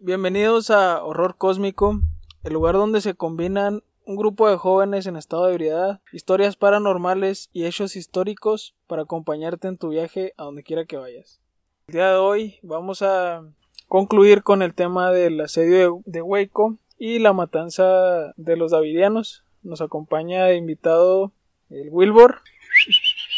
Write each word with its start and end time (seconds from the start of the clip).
Bienvenidos 0.00 0.70
a 0.70 1.02
Horror 1.02 1.34
Cósmico, 1.36 2.00
el 2.44 2.52
lugar 2.52 2.76
donde 2.76 3.00
se 3.00 3.14
combinan 3.14 3.82
un 4.04 4.14
grupo 4.14 4.48
de 4.48 4.56
jóvenes 4.56 5.08
en 5.08 5.16
estado 5.16 5.46
de 5.46 5.54
ebriedad, 5.54 6.00
historias 6.12 6.54
paranormales 6.54 7.50
y 7.52 7.64
hechos 7.64 7.96
históricos 7.96 8.76
para 8.86 9.02
acompañarte 9.02 9.66
en 9.66 9.76
tu 9.76 9.88
viaje 9.88 10.34
a 10.36 10.44
donde 10.44 10.62
quiera 10.62 10.84
que 10.84 10.96
vayas. 10.96 11.40
El 11.88 11.94
día 11.94 12.10
de 12.10 12.16
hoy 12.16 12.60
vamos 12.62 13.02
a 13.02 13.42
concluir 13.88 14.44
con 14.44 14.62
el 14.62 14.72
tema 14.72 15.10
del 15.10 15.40
asedio 15.40 16.00
de, 16.06 16.22
Waco 16.22 16.76
y 16.96 17.18
la 17.18 17.32
matanza 17.32 18.34
de 18.36 18.56
los 18.56 18.70
davidianos. 18.70 19.42
Nos 19.64 19.80
acompaña 19.80 20.44
de 20.44 20.54
invitado 20.54 21.32
el 21.70 21.88
Wilbur. 21.90 22.42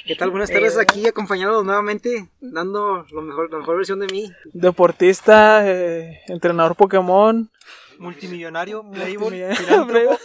¿Qué 0.07 0.17
tal? 0.17 0.30
Buenas 0.30 0.51
tardes 0.51 0.77
Eh, 0.77 0.80
aquí 0.80 1.07
acompañados 1.07 1.64
nuevamente, 1.64 2.29
dando 2.41 3.05
lo 3.11 3.23
mejor, 3.23 3.50
la 3.53 3.59
mejor 3.59 3.77
versión 3.77 4.00
de 4.00 4.07
mí. 4.07 4.32
Deportista, 4.53 5.62
eh, 5.69 6.21
entrenador 6.29 6.75
Pokémon. 6.77 7.50
multimillonario, 7.99 8.85
playboy. 8.91 9.44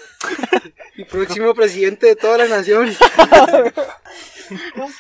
Y 0.97 1.03
próximo 1.03 1.53
presidente 1.53 2.07
de 2.07 2.15
toda 2.15 2.37
la 2.37 2.47
nación. 2.47 2.89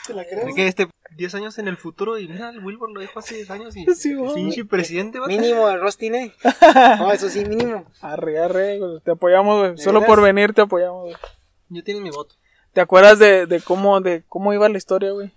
De 0.09 0.53
que 0.55 0.67
este 0.67 0.87
10 1.15 1.35
años 1.35 1.57
en 1.59 1.67
el 1.69 1.77
futuro 1.77 2.17
y 2.17 2.27
mira, 2.27 2.49
el 2.49 2.59
Wilbur 2.65 2.91
lo 2.91 2.99
dijo 2.99 3.19
hace 3.19 3.35
10 3.35 3.49
años 3.51 3.77
y 3.77 3.85
Sí, 3.93 4.13
pinche 4.33 4.65
presidente. 4.65 5.19
Mínimo, 5.27 5.69
el 5.69 5.79
Rostine. 5.79 6.33
No, 6.99 7.11
eso 7.13 7.29
sí, 7.29 7.45
mínimo. 7.45 7.85
Arre, 8.01 8.39
arre, 8.39 8.79
güey, 8.79 8.99
te 9.01 9.11
apoyamos, 9.11 9.59
güey. 9.59 9.71
¿De 9.71 9.77
Solo 9.77 10.03
por 10.05 10.21
venir 10.21 10.53
te 10.53 10.61
apoyamos, 10.61 11.03
güey. 11.03 11.15
Ya 11.69 11.81
tienes 11.83 12.03
mi 12.03 12.09
voto. 12.09 12.35
¿Te 12.75 12.81
acuerdas 12.81 13.19
de, 13.19 13.45
de 13.45 13.61
cómo 13.61 14.01
de 14.01 14.25
cómo 14.27 14.51
iba 14.51 14.67
la 14.67 14.77
historia, 14.77 15.13
güey? 15.13 15.31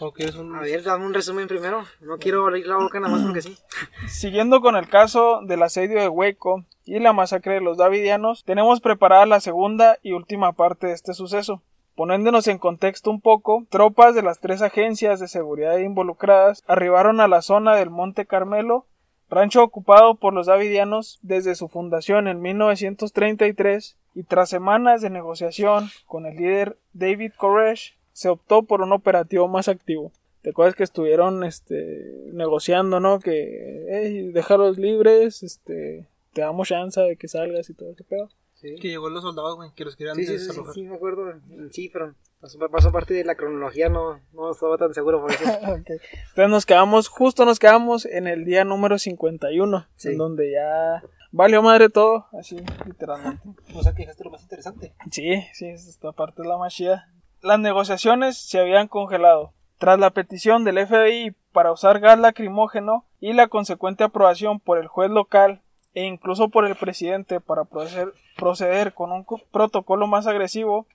Un 0.00 0.56
A 0.56 0.60
ver, 0.60 0.82
dame 0.82 1.04
un 1.04 1.12
resumen 1.12 1.46
primero. 1.46 1.84
No 2.00 2.16
quiero 2.16 2.46
abrir 2.46 2.66
la 2.66 2.78
boca 2.78 2.98
nada 2.98 3.14
más 3.14 3.22
porque 3.22 3.42
sí. 3.42 3.58
Siguiendo 4.08 4.62
con 4.62 4.76
el 4.76 4.88
caso 4.88 5.42
del 5.42 5.62
asedio 5.62 6.00
de 6.00 6.08
Hueco 6.08 6.64
y 6.86 6.98
la 6.98 7.12
masacre 7.12 7.52
de 7.52 7.60
los 7.60 7.76
davidianos, 7.76 8.44
tenemos 8.44 8.80
preparada 8.80 9.26
la 9.26 9.40
segunda 9.40 9.98
y 10.02 10.12
última 10.12 10.52
parte 10.52 10.86
de 10.86 10.94
este 10.94 11.12
suceso. 11.12 11.60
Poniéndonos 11.96 12.48
en 12.48 12.56
contexto 12.56 13.10
un 13.10 13.20
poco, 13.20 13.66
tropas 13.68 14.14
de 14.14 14.22
las 14.22 14.40
tres 14.40 14.62
agencias 14.62 15.20
de 15.20 15.28
seguridad 15.28 15.76
involucradas 15.76 16.64
arribaron 16.66 17.20
a 17.20 17.28
la 17.28 17.42
zona 17.42 17.76
del 17.76 17.90
Monte 17.90 18.24
Carmelo, 18.24 18.86
rancho 19.30 19.62
ocupado 19.62 20.16
por 20.16 20.34
los 20.34 20.46
davidianos 20.46 21.18
desde 21.22 21.54
su 21.54 21.68
fundación 21.68 22.28
en 22.28 22.42
1933, 22.42 23.96
y 24.14 24.24
tras 24.24 24.48
semanas 24.48 25.00
de 25.00 25.10
negociación 25.10 25.88
con 26.06 26.26
el 26.26 26.36
líder 26.36 26.76
David 26.92 27.32
Koresh, 27.36 27.96
se 28.12 28.28
optó 28.28 28.64
por 28.64 28.82
un 28.82 28.92
operativo 28.92 29.48
más 29.48 29.68
activo. 29.68 30.12
¿Te 30.42 30.50
acuerdas 30.50 30.74
que 30.74 30.82
estuvieron 30.82 31.44
este, 31.44 32.30
negociando, 32.32 32.98
no? 32.98 33.20
Que, 33.20 33.86
hey, 33.88 34.30
déjalos 34.32 34.78
libres, 34.78 35.42
este, 35.42 36.06
te 36.32 36.40
damos 36.40 36.68
chance 36.68 37.00
de 37.00 37.16
que 37.16 37.28
salgas 37.28 37.70
y 37.70 37.74
todo 37.74 37.92
ese 37.92 38.04
pedo. 38.04 38.28
Sí, 38.60 38.74
que 38.76 38.88
llegó 38.88 39.08
los 39.08 39.22
soldados, 39.22 39.56
güey, 39.56 39.70
que 39.74 39.84
los 39.84 39.96
querían 39.96 40.16
sí, 40.16 40.26
sí, 40.26 40.38
sí, 40.38 40.46
desalojar. 40.46 40.74
sí, 40.74 40.82
me 40.82 40.96
acuerdo. 40.96 41.32
Sí, 41.70 41.88
pero 41.92 42.14
pasó, 42.40 42.58
pasó 42.70 42.92
parte 42.92 43.14
de 43.14 43.24
la 43.24 43.34
cronología, 43.34 43.88
no, 43.88 44.20
no 44.34 44.50
estaba 44.50 44.76
tan 44.76 44.92
seguro 44.92 45.20
por 45.22 45.32
eso. 45.32 45.44
Ok. 45.62 45.88
Entonces 45.90 46.48
nos 46.50 46.66
quedamos, 46.66 47.08
justo 47.08 47.44
nos 47.46 47.58
quedamos 47.58 48.04
en 48.04 48.26
el 48.26 48.44
día 48.44 48.64
número 48.64 48.98
51, 48.98 49.86
Sí. 49.96 50.08
en 50.08 50.18
donde 50.18 50.52
ya 50.52 51.02
valió 51.32 51.62
madre 51.62 51.88
todo, 51.88 52.26
así, 52.38 52.56
literalmente. 52.84 53.42
O 53.74 53.82
sea 53.82 53.92
que 53.94 54.02
dejaste 54.02 54.24
lo 54.24 54.30
más 54.30 54.42
interesante. 54.42 54.92
Sí, 55.10 55.42
sí, 55.54 55.66
esta 55.68 56.12
parte 56.12 56.42
es 56.42 56.48
la 56.48 56.58
más 56.58 56.74
chida. 56.74 57.08
Las 57.40 57.58
negociaciones 57.58 58.36
se 58.36 58.58
habían 58.60 58.88
congelado. 58.88 59.54
Tras 59.78 59.98
la 59.98 60.10
petición 60.10 60.64
del 60.64 60.86
FBI 60.86 61.34
para 61.52 61.72
usar 61.72 62.00
gas 62.00 62.18
lacrimógeno 62.18 63.06
y 63.20 63.32
la 63.32 63.48
consecuente 63.48 64.04
aprobación 64.04 64.60
por 64.60 64.76
el 64.76 64.86
juez 64.88 65.10
local 65.10 65.62
e 65.94 66.04
incluso 66.04 66.48
por 66.48 66.64
el 66.64 66.76
presidente 66.76 67.40
para 67.40 67.64
proceder, 67.64 68.12
proceder 68.36 68.94
con 68.94 69.12
un 69.12 69.24
co- 69.24 69.40
protocolo 69.50 70.06
más 70.06 70.26
agresivo, 70.26 70.86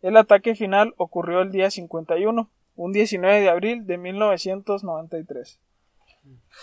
el 0.00 0.16
ataque 0.16 0.54
final 0.54 0.94
ocurrió 0.96 1.42
el 1.42 1.52
día 1.52 1.70
51, 1.70 2.48
un 2.76 2.92
19 2.92 3.40
de 3.40 3.48
abril 3.50 3.86
de 3.86 3.98
1993. 3.98 5.58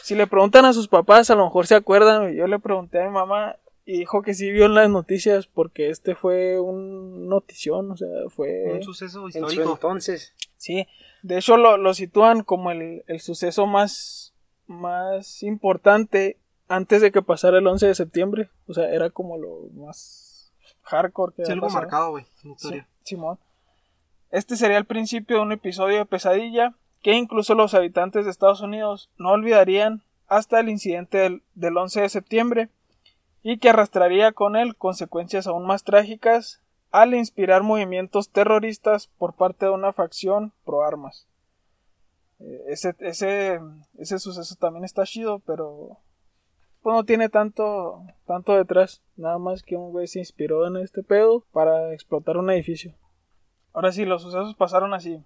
Si 0.03 0.15
le 0.15 0.27
preguntan 0.27 0.65
a 0.65 0.73
sus 0.73 0.87
papás, 0.87 1.29
a 1.29 1.35
lo 1.35 1.45
mejor 1.45 1.67
se 1.67 1.75
acuerdan, 1.75 2.33
yo 2.33 2.47
le 2.47 2.59
pregunté 2.59 3.01
a 3.01 3.05
mi 3.05 3.11
mamá 3.11 3.57
y 3.85 3.99
dijo 3.99 4.21
que 4.21 4.33
sí 4.33 4.51
vio 4.51 4.65
en 4.65 4.75
las 4.75 4.89
noticias 4.89 5.47
porque 5.47 5.89
este 5.89 6.15
fue 6.15 6.59
un 6.59 7.27
notición, 7.27 7.91
o 7.91 7.97
sea, 7.97 8.07
fue... 8.29 8.71
Un 8.73 8.83
suceso 8.83 9.25
En 9.25 9.31
su 9.31 9.37
histórico. 9.39 9.71
entonces. 9.73 10.33
Sí, 10.57 10.87
de 11.23 11.37
hecho 11.37 11.57
lo, 11.57 11.77
lo 11.77 11.93
sitúan 11.93 12.43
como 12.43 12.71
el, 12.71 13.03
el 13.07 13.19
suceso 13.19 13.65
más, 13.65 14.33
más 14.67 15.43
importante 15.43 16.37
antes 16.69 17.01
de 17.01 17.11
que 17.11 17.21
pasara 17.21 17.57
el 17.57 17.67
11 17.67 17.87
de 17.87 17.95
septiembre, 17.95 18.49
o 18.67 18.73
sea, 18.73 18.89
era 18.89 19.09
como 19.09 19.37
lo 19.37 19.67
más 19.73 20.53
hardcore 20.83 21.33
que 21.35 21.43
Sí, 21.45 21.51
había 21.51 21.53
algo 21.55 21.67
pasado. 21.67 21.81
marcado, 21.83 22.09
güey, 22.11 22.25
Sí. 22.57 22.81
Simón. 23.03 23.37
Este 24.31 24.55
sería 24.55 24.77
el 24.77 24.85
principio 24.85 25.37
de 25.37 25.41
un 25.41 25.51
episodio 25.51 25.97
de 25.97 26.05
pesadilla 26.05 26.75
que 27.01 27.13
incluso 27.13 27.55
los 27.55 27.73
habitantes 27.73 28.25
de 28.25 28.31
Estados 28.31 28.61
Unidos 28.61 29.09
no 29.17 29.31
olvidarían 29.31 30.03
hasta 30.27 30.59
el 30.59 30.69
incidente 30.69 31.17
del, 31.17 31.43
del 31.55 31.75
11 31.77 32.01
de 32.01 32.09
septiembre 32.09 32.69
y 33.41 33.57
que 33.57 33.69
arrastraría 33.69 34.31
con 34.31 34.55
él 34.55 34.75
consecuencias 34.75 35.47
aún 35.47 35.65
más 35.65 35.83
trágicas 35.83 36.61
al 36.91 37.13
inspirar 37.15 37.63
movimientos 37.63 38.29
terroristas 38.29 39.07
por 39.17 39.33
parte 39.33 39.65
de 39.65 39.71
una 39.71 39.93
facción 39.93 40.53
pro 40.65 40.83
armas. 40.83 41.25
Eh, 42.39 42.63
Ese, 42.67 42.95
ese, 42.99 43.59
ese 43.97 44.19
suceso 44.19 44.55
también 44.55 44.85
está 44.85 45.03
chido, 45.05 45.39
pero 45.39 45.97
pues 46.81 46.95
no 46.95 47.03
tiene 47.03 47.29
tanto, 47.29 48.03
tanto 48.25 48.55
detrás. 48.55 49.01
Nada 49.15 49.37
más 49.37 49.63
que 49.63 49.75
un 49.75 49.91
güey 49.91 50.07
se 50.07 50.19
inspiró 50.19 50.67
en 50.67 50.77
este 50.77 51.03
pedo 51.03 51.43
para 51.51 51.93
explotar 51.93 52.37
un 52.37 52.49
edificio. 52.49 52.93
Ahora 53.73 53.91
sí, 53.91 54.05
los 54.05 54.21
sucesos 54.21 54.55
pasaron 54.55 54.93
así. 54.93 55.23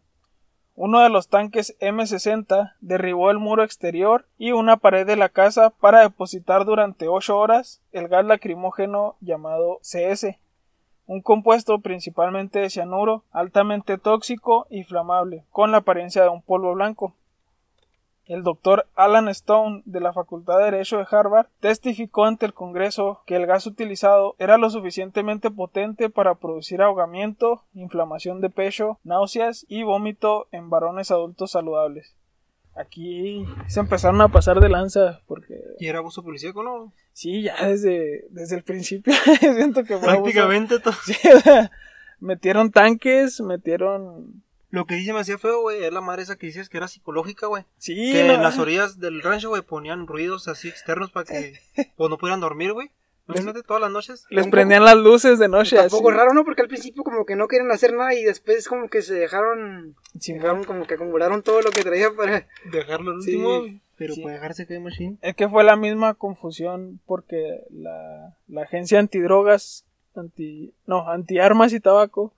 Uno 0.75 1.01
de 1.01 1.09
los 1.09 1.27
tanques 1.27 1.77
M60 1.79 2.73
derribó 2.81 3.29
el 3.29 3.37
muro 3.37 3.63
exterior 3.63 4.25
y 4.39 4.53
una 4.53 4.77
pared 4.77 5.05
de 5.05 5.15
la 5.15 5.29
casa 5.29 5.69
para 5.69 6.01
depositar 6.01 6.65
durante 6.65 7.07
8 7.07 7.37
horas 7.37 7.83
el 7.91 8.07
gas 8.07 8.25
lacrimógeno 8.25 9.15
llamado 9.21 9.77
CS, 9.81 10.39
un 11.05 11.21
compuesto 11.21 11.79
principalmente 11.79 12.57
de 12.57 12.71
cianuro, 12.71 13.23
altamente 13.31 13.99
tóxico 13.99 14.65
y 14.71 14.83
flamable, 14.83 15.45
con 15.51 15.71
la 15.71 15.77
apariencia 15.77 16.23
de 16.23 16.29
un 16.29 16.41
polvo 16.41 16.73
blanco. 16.73 17.13
El 18.25 18.43
doctor 18.43 18.87
Alan 18.95 19.27
Stone 19.27 19.81
de 19.85 19.99
la 19.99 20.13
Facultad 20.13 20.57
de 20.59 20.65
Derecho 20.65 20.97
de 20.97 21.05
Harvard 21.09 21.47
testificó 21.59 22.25
ante 22.25 22.45
el 22.45 22.53
Congreso 22.53 23.21
que 23.25 23.35
el 23.35 23.45
gas 23.45 23.67
utilizado 23.67 24.35
era 24.39 24.57
lo 24.57 24.69
suficientemente 24.69 25.51
potente 25.51 26.09
para 26.09 26.35
producir 26.35 26.81
ahogamiento, 26.81 27.63
inflamación 27.73 28.39
de 28.39 28.49
pecho, 28.49 28.97
náuseas 29.03 29.65
y 29.67 29.83
vómito 29.83 30.47
en 30.51 30.69
varones 30.69 31.11
adultos 31.11 31.51
saludables. 31.51 32.15
Aquí 32.75 33.45
se 33.67 33.81
empezaron 33.81 34.19
a 34.21 34.29
pasar 34.29 34.59
de 34.59 34.69
lanza 34.69 35.21
porque 35.27 35.61
Y 35.79 35.87
era 35.87 35.99
abuso 35.99 36.23
policíaco, 36.23 36.63
¿no? 36.63 36.91
sí, 37.11 37.43
ya 37.43 37.67
desde, 37.67 38.25
desde 38.31 38.55
el 38.55 38.63
principio 38.63 39.13
siento 39.39 39.83
que 39.83 39.97
fue 39.97 40.09
abuso. 40.09 40.23
Prácticamente 40.23 40.79
todo. 40.79 40.93
Sí, 41.05 41.15
o 41.35 41.39
sea, 41.39 41.71
metieron 42.19 42.71
tanques, 42.71 43.41
metieron 43.41 44.43
Lo 44.73 44.87
que 44.87 44.95
sí 44.97 45.05
se 45.05 45.13
me 45.13 45.19
hacía 45.19 45.37
feo, 45.37 45.61
güey, 45.61 45.83
es 45.83 45.93
la 45.93 46.01
madre 46.01 46.23
esa 46.23 46.35
que 46.35 46.47
dices 46.47 46.67
que 46.67 46.77
era 46.77 46.87
psicológica, 46.87 47.45
güey. 47.45 47.63
sí, 47.77 47.93
que 48.11 48.23
no, 48.23 48.33
en 48.33 48.41
las 48.41 48.57
orillas 48.57 48.99
del 48.99 49.21
rancho, 49.21 49.49
güey, 49.49 49.61
ponían 49.61 50.07
ruidos 50.07 50.47
así 50.47 50.67
externos 50.67 51.11
para 51.11 51.25
que 51.25 51.59
pues, 51.95 52.09
no 52.09 52.17
pudieran 52.17 52.39
dormir, 52.39 52.73
güey. 52.73 52.89
Imagínate 53.27 53.61
todas 53.61 53.81
las 53.81 53.91
noches. 53.91 54.25
les 54.31 54.47
prendían 54.47 54.83
las 54.83 54.97
luces 54.97 55.37
de 55.37 55.47
noche 55.47 55.75
Tampoco 55.75 56.09
así. 56.09 56.17
raro, 56.17 56.33
¿no? 56.33 56.43
Porque 56.43 56.63
al 56.63 56.69
principio 56.69 57.03
como 57.03 57.23
que 57.23 57.35
no 57.35 57.47
querían 57.47 57.71
hacer 57.71 57.93
nada 57.93 58.15
y 58.15 58.23
después 58.23 58.67
como 58.67 58.89
que 58.89 59.03
se 59.03 59.13
dejaron, 59.13 59.95
Sí, 60.19 60.33
dejaron 60.33 60.63
como 60.63 60.87
que 60.87 60.95
acumularon 60.95 61.43
todo 61.43 61.61
lo 61.61 61.69
que 61.69 61.83
traía 61.83 62.07
para... 62.11 62.47
Dejarlo 62.71 63.11
al 63.11 63.17
último. 63.17 63.65
Pero 63.95 64.15
sí. 64.15 64.23
para 64.23 64.33
dejarse 64.33 64.65
caer 64.65 64.79
machine. 64.81 65.17
Es 65.21 65.35
que 65.35 65.47
fue 65.47 65.63
la 65.63 65.75
misma 65.75 66.15
confusión 66.15 66.99
porque 67.05 67.59
la, 67.69 68.35
la 68.47 68.63
agencia 68.63 68.97
antidrogas, 68.97 69.85
anti, 70.15 70.73
no, 70.87 71.07
antiarmas 71.07 71.73
y 71.73 71.79
tabaco, 71.79 72.33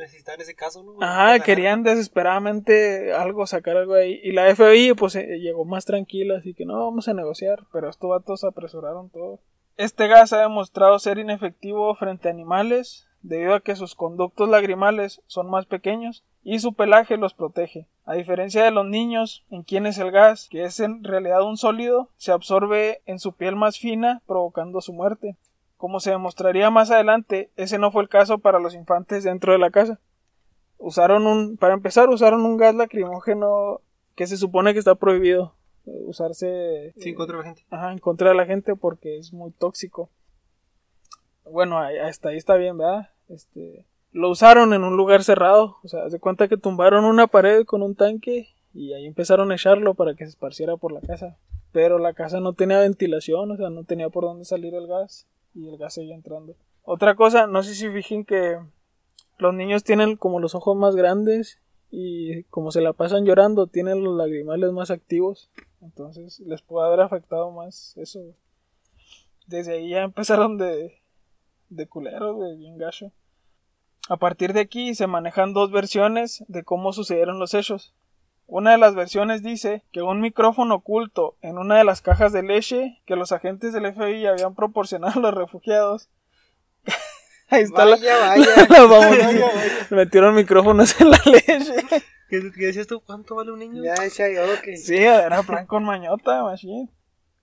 Necesitar 0.00 0.40
ese 0.40 0.54
caso, 0.54 0.82
¿no? 0.82 0.96
ajá, 1.00 1.40
querían 1.40 1.82
desesperadamente 1.82 3.12
algo, 3.12 3.46
sacar 3.46 3.76
algo 3.76 3.94
ahí. 3.94 4.18
Y 4.22 4.32
la 4.32 4.54
FBI 4.54 4.94
pues 4.94 5.14
eh, 5.14 5.38
llegó 5.38 5.66
más 5.66 5.84
tranquila, 5.84 6.38
así 6.38 6.54
que 6.54 6.64
no, 6.64 6.78
vamos 6.78 7.06
a 7.08 7.14
negociar, 7.14 7.66
pero 7.70 7.90
estos 7.90 8.08
vatos 8.08 8.44
apresuraron 8.44 9.10
todo. 9.10 9.40
Este 9.76 10.08
gas 10.08 10.32
ha 10.32 10.40
demostrado 10.40 10.98
ser 10.98 11.18
inefectivo 11.18 11.94
frente 11.94 12.28
a 12.28 12.30
animales 12.30 13.08
debido 13.22 13.54
a 13.54 13.60
que 13.60 13.76
sus 13.76 13.94
conductos 13.94 14.48
lagrimales 14.48 15.20
son 15.26 15.50
más 15.50 15.66
pequeños 15.66 16.24
y 16.42 16.58
su 16.58 16.74
pelaje 16.74 17.16
los 17.16 17.34
protege. 17.34 17.86
A 18.04 18.14
diferencia 18.14 18.64
de 18.64 18.70
los 18.70 18.86
niños, 18.86 19.44
en 19.50 19.62
quienes 19.62 19.98
el 19.98 20.10
gas, 20.10 20.48
que 20.50 20.64
es 20.64 20.80
en 20.80 21.04
realidad 21.04 21.42
un 21.42 21.56
sólido, 21.56 22.08
se 22.16 22.32
absorbe 22.32 23.02
en 23.06 23.18
su 23.18 23.34
piel 23.34 23.56
más 23.56 23.78
fina, 23.78 24.22
provocando 24.26 24.80
su 24.80 24.92
muerte. 24.92 25.36
Como 25.80 25.98
se 25.98 26.10
demostraría 26.10 26.68
más 26.68 26.90
adelante, 26.90 27.48
ese 27.56 27.78
no 27.78 27.90
fue 27.90 28.02
el 28.02 28.10
caso 28.10 28.36
para 28.38 28.60
los 28.60 28.74
infantes 28.74 29.24
dentro 29.24 29.52
de 29.54 29.58
la 29.58 29.70
casa. 29.70 29.98
Usaron 30.76 31.26
un, 31.26 31.56
para 31.56 31.72
empezar, 31.72 32.10
usaron 32.10 32.44
un 32.44 32.58
gas 32.58 32.74
lacrimógeno 32.74 33.80
que 34.14 34.26
se 34.26 34.36
supone 34.36 34.74
que 34.74 34.78
está 34.78 34.94
prohibido 34.94 35.54
eh, 35.86 36.02
usarse 36.04 36.92
Sí, 36.98 37.08
en 37.08 37.14
contra 37.14 37.38
de 37.38 37.42
la 37.42 37.48
gente. 37.48 37.64
ajá, 37.70 37.92
en 37.92 37.98
contra 37.98 38.28
de 38.28 38.34
la 38.34 38.44
gente 38.44 38.76
porque 38.76 39.16
es 39.16 39.32
muy 39.32 39.52
tóxico. 39.52 40.10
Bueno, 41.44 41.78
hasta 41.78 42.28
ahí 42.28 42.36
está 42.36 42.56
bien, 42.56 42.76
¿verdad? 42.76 43.08
Este, 43.30 43.86
lo 44.12 44.28
usaron 44.28 44.74
en 44.74 44.84
un 44.84 44.98
lugar 44.98 45.24
cerrado, 45.24 45.78
o 45.82 45.88
sea, 45.88 46.10
de 46.10 46.20
cuenta 46.20 46.46
que 46.46 46.58
tumbaron 46.58 47.06
una 47.06 47.26
pared 47.26 47.64
con 47.64 47.82
un 47.82 47.94
tanque 47.94 48.48
y 48.74 48.92
ahí 48.92 49.06
empezaron 49.06 49.50
a 49.50 49.54
echarlo 49.54 49.94
para 49.94 50.12
que 50.14 50.24
se 50.26 50.30
esparciera 50.32 50.76
por 50.76 50.92
la 50.92 51.00
casa. 51.00 51.38
Pero 51.72 51.98
la 51.98 52.12
casa 52.12 52.38
no 52.40 52.52
tenía 52.52 52.80
ventilación, 52.80 53.50
o 53.50 53.56
sea, 53.56 53.70
no 53.70 53.84
tenía 53.84 54.10
por 54.10 54.24
dónde 54.24 54.44
salir 54.44 54.74
el 54.74 54.86
gas 54.86 55.26
y 55.54 55.68
el 55.68 55.78
gas 55.78 55.94
seguía 55.94 56.14
entrando. 56.14 56.56
Otra 56.82 57.14
cosa, 57.14 57.46
no 57.46 57.62
sé 57.62 57.74
si 57.74 57.88
fijen 57.90 58.24
que 58.24 58.58
los 59.38 59.54
niños 59.54 59.84
tienen 59.84 60.16
como 60.16 60.40
los 60.40 60.54
ojos 60.54 60.76
más 60.76 60.96
grandes 60.96 61.60
y 61.90 62.44
como 62.44 62.70
se 62.70 62.80
la 62.80 62.92
pasan 62.92 63.24
llorando, 63.24 63.66
tienen 63.66 64.04
los 64.04 64.16
lagrimales 64.16 64.72
más 64.72 64.90
activos. 64.90 65.50
Entonces 65.80 66.40
les 66.40 66.62
puede 66.62 66.86
haber 66.86 67.00
afectado 67.00 67.50
más 67.50 67.96
eso. 67.96 68.20
Desde 69.46 69.72
ahí 69.74 69.90
ya 69.90 70.02
empezaron 70.04 70.58
de, 70.58 71.00
de 71.68 71.86
culeros, 71.86 72.40
de 72.40 72.56
bien 72.56 72.78
gacho. 72.78 73.12
A 74.08 74.16
partir 74.16 74.52
de 74.52 74.60
aquí 74.60 74.94
se 74.94 75.06
manejan 75.06 75.52
dos 75.52 75.70
versiones 75.70 76.44
de 76.48 76.64
cómo 76.64 76.92
sucedieron 76.92 77.38
los 77.38 77.54
hechos. 77.54 77.94
Una 78.50 78.72
de 78.72 78.78
las 78.78 78.96
versiones 78.96 79.44
dice 79.44 79.84
que 79.92 80.02
un 80.02 80.20
micrófono 80.20 80.74
oculto 80.74 81.36
en 81.40 81.56
una 81.56 81.78
de 81.78 81.84
las 81.84 82.02
cajas 82.02 82.32
de 82.32 82.42
leche 82.42 83.00
que 83.06 83.14
los 83.14 83.30
agentes 83.30 83.72
del 83.72 83.92
FBI 83.94 84.26
habían 84.26 84.56
proporcionado 84.56 85.20
a 85.20 85.22
los 85.22 85.34
refugiados. 85.34 86.08
Ahí 87.48 87.62
está 87.62 87.84
la, 87.84 87.96
Vaya, 87.96 88.18
vaya. 88.18 88.46
la 88.68 88.80
babona. 88.86 89.30
Metieron 89.90 90.34
micrófonos 90.34 91.00
en 91.00 91.10
la 91.10 91.20
leche. 91.26 91.74
¿Qué, 92.28 92.50
qué 92.52 92.66
decías 92.66 92.88
tú? 92.88 93.00
¿Cuánto 93.00 93.36
vale 93.36 93.52
un 93.52 93.60
niño? 93.60 93.84
Ya 93.84 93.94
decía 93.94 94.28
yo 94.32 94.42
que. 94.62 94.76
Sí, 94.76 94.96
era 94.96 95.42
plan 95.42 95.66
con 95.66 95.84
mañota, 95.84 96.42
machine. 96.42 96.88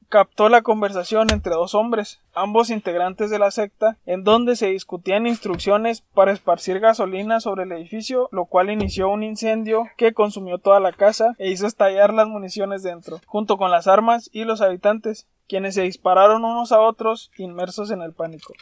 Captó 0.10 0.48
la 0.48 0.62
conversación 0.62 1.28
entre 1.32 1.54
dos 1.54 1.76
hombres, 1.76 2.22
ambos 2.34 2.70
integrantes 2.70 3.30
de 3.30 3.40
la 3.40 3.52
secta, 3.52 3.98
en 4.06 4.24
donde 4.24 4.56
se 4.56 4.68
discutían 4.68 5.28
instrucciones 5.28 6.02
para 6.14 6.32
esparcir 6.32 6.80
gasolina 6.80 7.42
sobre 7.42 7.64
el 7.64 7.74
edificio, 7.74 8.30
lo 8.32 8.46
cual 8.46 8.70
inició 8.70 9.10
un 9.10 9.24
incendio 9.24 9.84
que 9.98 10.14
consumió 10.14 10.60
toda 10.60 10.80
la 10.80 10.94
casa 10.94 11.36
e 11.40 11.52
hizo 11.52 11.68
estallar 11.68 12.14
las 12.14 12.28
municiones 12.30 12.84
dentro, 12.84 13.20
junto 13.26 13.58
con 13.58 13.70
las 13.70 13.88
armas 13.88 14.30
y 14.32 14.46
los 14.46 14.62
habitantes, 14.62 15.28
quienes 15.48 15.76
se 15.76 15.82
dispararon 15.82 16.46
unos 16.46 16.72
a 16.72 16.80
otros 16.80 17.30
inmersos 17.38 17.92
en 17.92 18.02
el 18.02 18.14
pánico. 18.14 18.54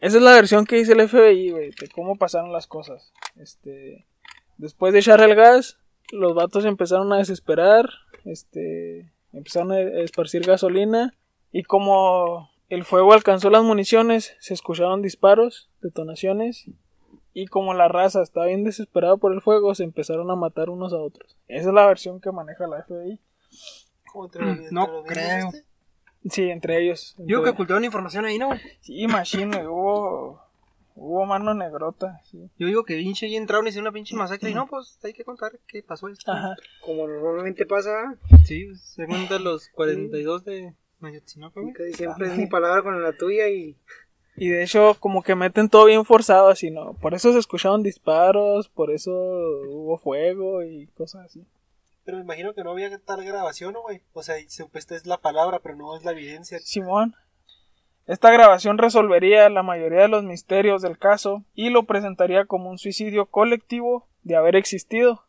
Esa 0.00 0.16
es 0.16 0.22
la 0.22 0.32
versión 0.32 0.64
que 0.64 0.76
dice 0.76 0.92
el 0.92 1.06
FBI, 1.06 1.50
güey, 1.50 1.70
de 1.70 1.88
cómo 1.94 2.16
pasaron 2.16 2.50
las 2.50 2.66
cosas. 2.66 3.12
Este, 3.36 4.06
después 4.56 4.94
de 4.94 5.00
echar 5.00 5.20
el 5.20 5.34
gas, 5.34 5.76
los 6.12 6.34
vatos 6.34 6.64
empezaron 6.64 7.12
a 7.12 7.18
desesperar, 7.18 7.90
este, 8.24 9.12
empezaron 9.32 9.72
a 9.72 9.80
esparcir 9.80 10.42
gasolina 10.46 11.14
y 11.52 11.62
como 11.62 12.50
el 12.68 12.84
fuego 12.84 13.12
alcanzó 13.12 13.50
las 13.50 13.62
municiones, 13.62 14.36
se 14.40 14.54
escucharon 14.54 15.00
disparos, 15.02 15.70
detonaciones 15.80 16.66
y 17.34 17.46
como 17.46 17.72
la 17.74 17.88
raza 17.88 18.22
estaba 18.22 18.46
bien 18.46 18.64
desesperada 18.64 19.16
por 19.16 19.32
el 19.32 19.40
fuego, 19.40 19.74
se 19.74 19.84
empezaron 19.84 20.30
a 20.30 20.36
matar 20.36 20.70
unos 20.70 20.92
a 20.92 20.98
otros. 20.98 21.36
Esa 21.46 21.68
es 21.68 21.74
la 21.74 21.86
versión 21.86 22.20
que 22.20 22.32
maneja 22.32 22.66
la 22.66 22.82
FBI. 22.82 23.20
¿Cómo 24.12 24.24
entre 24.26 24.48
entre 24.50 24.70
No 24.72 25.02
creo. 25.04 25.48
este? 25.48 25.64
Sí, 26.28 26.50
entre 26.50 26.82
ellos. 26.82 27.14
Digo 27.18 27.42
que 27.42 27.50
Entre- 27.50 27.50
ocultaron 27.52 27.84
información 27.84 28.24
ahí, 28.24 28.38
¿no? 28.38 28.50
Sí, 28.80 29.06
machine, 29.06 29.66
hubo 29.68 30.42
hubo 30.98 31.24
mano 31.26 31.54
negrota, 31.54 32.20
sí. 32.24 32.50
Yo 32.58 32.66
digo 32.66 32.84
que 32.84 32.96
pinche 32.96 33.26
ahí 33.26 33.36
entraron 33.36 33.66
y 33.66 33.70
hicieron 33.70 33.86
una 33.86 33.92
pinche 33.92 34.16
masacre 34.16 34.50
y 34.50 34.54
no, 34.54 34.66
pues 34.66 34.98
hay 35.02 35.12
que 35.12 35.24
contar 35.24 35.52
qué 35.66 35.82
pasó 35.82 36.08
esto. 36.08 36.30
Ajá. 36.32 36.56
Como 36.84 37.06
normalmente 37.06 37.64
pasa, 37.66 38.16
Sí, 38.44 38.74
según 38.76 39.28
de 39.28 39.38
los 39.38 39.68
42 39.68 40.44
de 40.44 40.74
Ayotzinapa, 41.00 41.60
siempre 41.94 42.28
es 42.28 42.36
mi 42.36 42.46
palabra 42.46 42.82
con 42.82 43.02
la 43.02 43.12
tuya 43.12 43.48
y 43.48 43.76
Y 44.36 44.48
de 44.48 44.62
hecho, 44.62 44.96
como 44.98 45.22
que 45.22 45.34
meten 45.34 45.68
todo 45.68 45.84
bien 45.86 46.04
forzado, 46.04 46.48
así, 46.48 46.70
¿no? 46.70 46.94
Por 46.94 47.14
eso 47.14 47.32
se 47.32 47.38
escucharon 47.38 47.82
disparos, 47.82 48.68
por 48.68 48.90
eso 48.90 49.12
hubo 49.12 49.98
fuego 49.98 50.62
y 50.62 50.86
cosas 50.88 51.26
así. 51.26 51.46
Pero 52.04 52.18
me 52.18 52.24
imagino 52.24 52.54
que 52.54 52.64
no 52.64 52.70
había 52.70 52.96
tal 52.98 53.24
grabación, 53.24 53.74
¿no, 53.74 53.82
güey? 53.82 54.00
O 54.14 54.22
sea, 54.22 54.36
esta 54.38 54.96
es 54.96 55.06
la 55.06 55.18
palabra, 55.18 55.60
pero 55.60 55.76
no 55.76 55.96
es 55.96 56.04
la 56.04 56.12
evidencia. 56.12 56.58
Simón. 56.60 57.14
Esta 58.08 58.32
grabación 58.32 58.78
resolvería 58.78 59.50
la 59.50 59.62
mayoría 59.62 60.00
de 60.00 60.08
los 60.08 60.24
misterios 60.24 60.80
del 60.80 60.96
caso 60.96 61.44
y 61.54 61.68
lo 61.68 61.84
presentaría 61.84 62.46
como 62.46 62.70
un 62.70 62.78
suicidio 62.78 63.26
colectivo 63.26 64.08
de 64.22 64.34
haber 64.34 64.56
existido, 64.56 65.24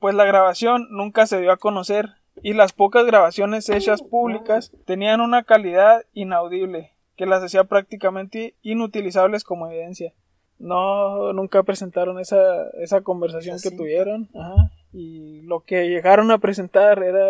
pues 0.00 0.16
la 0.16 0.24
grabación 0.24 0.88
nunca 0.90 1.28
se 1.28 1.40
dio 1.40 1.52
a 1.52 1.58
conocer 1.58 2.08
y 2.42 2.54
las 2.54 2.72
pocas 2.72 3.06
grabaciones 3.06 3.68
hechas 3.68 4.02
públicas 4.02 4.72
tenían 4.84 5.20
una 5.20 5.44
calidad 5.44 6.04
inaudible 6.12 6.92
que 7.14 7.26
las 7.26 7.42
hacía 7.42 7.64
prácticamente 7.64 8.56
inutilizables 8.62 9.44
como 9.44 9.68
evidencia. 9.68 10.12
No, 10.58 11.32
nunca 11.32 11.62
presentaron 11.62 12.18
esa, 12.18 12.68
esa 12.80 13.00
conversación 13.02 13.58
que 13.62 13.70
tuvieron, 13.70 14.28
ajá, 14.34 14.72
y 14.92 15.42
lo 15.42 15.60
que 15.60 15.88
llegaron 15.88 16.32
a 16.32 16.38
presentar 16.38 17.00
era 17.00 17.22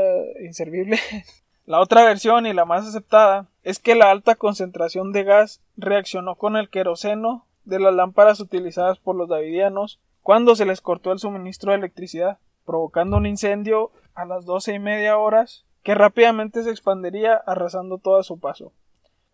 inservible. 0.43 0.99
La 1.69 1.81
otra 1.81 2.03
versión 2.03 2.47
y 2.47 2.55
la 2.55 2.65
más 2.65 2.87
aceptada 2.87 3.47
es 3.63 3.79
que 3.79 3.95
la 3.95 4.11
alta 4.11 4.37
concentración 4.37 5.13
de 5.13 5.23
gas 5.23 5.61
reaccionó 5.77 6.37
con 6.37 6.57
el 6.57 6.71
queroseno 6.71 7.45
de 7.67 7.79
las 7.79 7.95
lámparas 7.95 8.41
utilizadas 8.41 8.99
por 8.99 9.15
los 9.15 9.29
davidianos 9.29 10.01
cuando 10.23 10.57
se 10.57 10.65
les 10.65 10.81
cortó 10.81 11.13
el 11.13 11.19
suministro 11.19 11.73
de 11.73 11.77
electricidad, 11.77 12.39
provocando 12.65 13.19
un 13.19 13.27
incendio 13.27 13.91
a 14.15 14.25
las 14.25 14.47
doce 14.47 14.73
y 14.73 14.79
media 14.79 15.19
horas 15.19 15.67
que 15.83 15.95
rápidamente 15.95 16.63
se 16.63 16.71
expandiría 16.71 17.35
arrasando 17.35 17.99
todo 17.99 18.17
a 18.17 18.23
su 18.23 18.41
paso. 18.41 18.73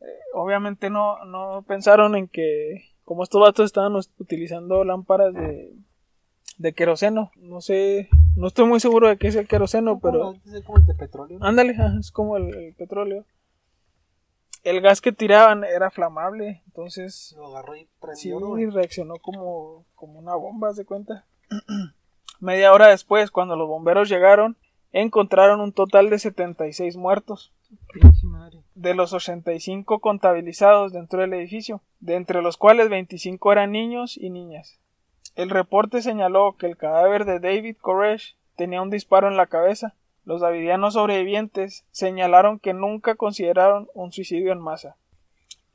Eh, 0.00 0.06
obviamente 0.32 0.90
no, 0.90 1.24
no 1.26 1.62
pensaron 1.68 2.16
en 2.16 2.26
que 2.26 2.96
como 3.04 3.22
estos 3.22 3.40
vatos 3.42 3.66
estaban 3.66 3.94
utilizando 3.94 4.82
lámparas 4.82 5.32
de, 5.34 5.72
de 6.58 6.72
queroseno, 6.72 7.30
no 7.36 7.60
sé, 7.60 8.08
no 8.36 8.48
estoy 8.48 8.66
muy 8.66 8.80
seguro 8.80 9.08
de 9.08 9.16
qué 9.16 9.28
es 9.28 9.36
el 9.36 9.46
queroseno, 9.46 9.98
pero... 10.00 10.34
Es 10.52 10.64
como 10.64 10.78
el 10.78 10.86
de 10.86 10.94
petróleo. 10.94 11.38
Ándale, 11.40 11.76
es 12.00 12.10
como 12.10 12.36
el, 12.36 12.54
el 12.54 12.74
petróleo. 12.74 13.24
El 14.62 14.80
gas 14.80 15.00
que 15.00 15.12
tiraban 15.12 15.62
era 15.62 15.90
flamable, 15.90 16.62
entonces 16.66 17.34
Lo 17.36 17.48
agarró 17.48 17.76
y 17.76 17.80
sí 17.80 17.88
prendió, 18.00 18.40
¿no, 18.40 18.48
güey? 18.48 18.66
reaccionó 18.66 19.16
como, 19.16 19.84
como 19.94 20.18
una 20.18 20.34
bomba, 20.36 20.70
¿haz 20.70 20.76
de 20.76 20.86
cuenta. 20.86 21.26
Media 22.40 22.72
hora 22.72 22.88
después, 22.88 23.30
cuando 23.30 23.56
los 23.56 23.68
bomberos 23.68 24.08
llegaron, 24.08 24.56
encontraron 24.92 25.60
un 25.60 25.72
total 25.72 26.08
de 26.08 26.18
76 26.18 26.96
muertos, 26.96 27.52
de 28.74 28.94
los 28.94 29.12
85 29.12 29.98
contabilizados 29.98 30.92
dentro 30.92 31.20
del 31.20 31.34
edificio, 31.34 31.82
de 32.00 32.14
entre 32.14 32.42
los 32.42 32.56
cuales 32.56 32.88
25 32.88 33.52
eran 33.52 33.72
niños 33.72 34.16
y 34.16 34.30
niñas. 34.30 34.78
El 35.36 35.50
reporte 35.50 36.00
señaló 36.02 36.56
que 36.58 36.66
el 36.66 36.76
cadáver 36.76 37.24
de 37.24 37.40
David 37.40 37.76
Koresh 37.80 38.36
tenía 38.56 38.82
un 38.82 38.90
disparo 38.90 39.28
en 39.28 39.36
la 39.36 39.46
cabeza. 39.46 39.94
Los 40.24 40.40
davidianos 40.40 40.94
sobrevivientes 40.94 41.84
señalaron 41.90 42.58
que 42.58 42.72
nunca 42.72 43.14
consideraron 43.16 43.88
un 43.94 44.12
suicidio 44.12 44.52
en 44.52 44.60
masa. 44.60 44.96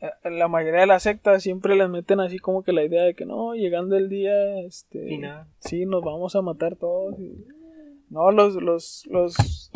Eh, 0.01 0.09
La 0.29 0.47
mayoría 0.47 0.79
de 0.81 0.87
las 0.87 1.03
sectas 1.03 1.43
siempre 1.43 1.75
les 1.75 1.89
meten 1.89 2.19
así 2.21 2.39
como 2.39 2.63
que 2.63 2.71
la 2.71 2.83
idea 2.83 3.03
de 3.03 3.13
que 3.15 3.25
no, 3.25 3.53
llegando 3.53 3.97
el 3.97 4.07
día, 4.09 4.59
este, 4.61 5.05
Final. 5.05 5.45
sí, 5.59 5.85
nos 5.85 6.03
vamos 6.03 6.35
a 6.35 6.41
matar 6.41 6.75
todos. 6.77 7.19
y- 7.19 7.45
No, 8.09 8.31
los, 8.31 8.55
los, 8.55 9.05
los 9.11 9.71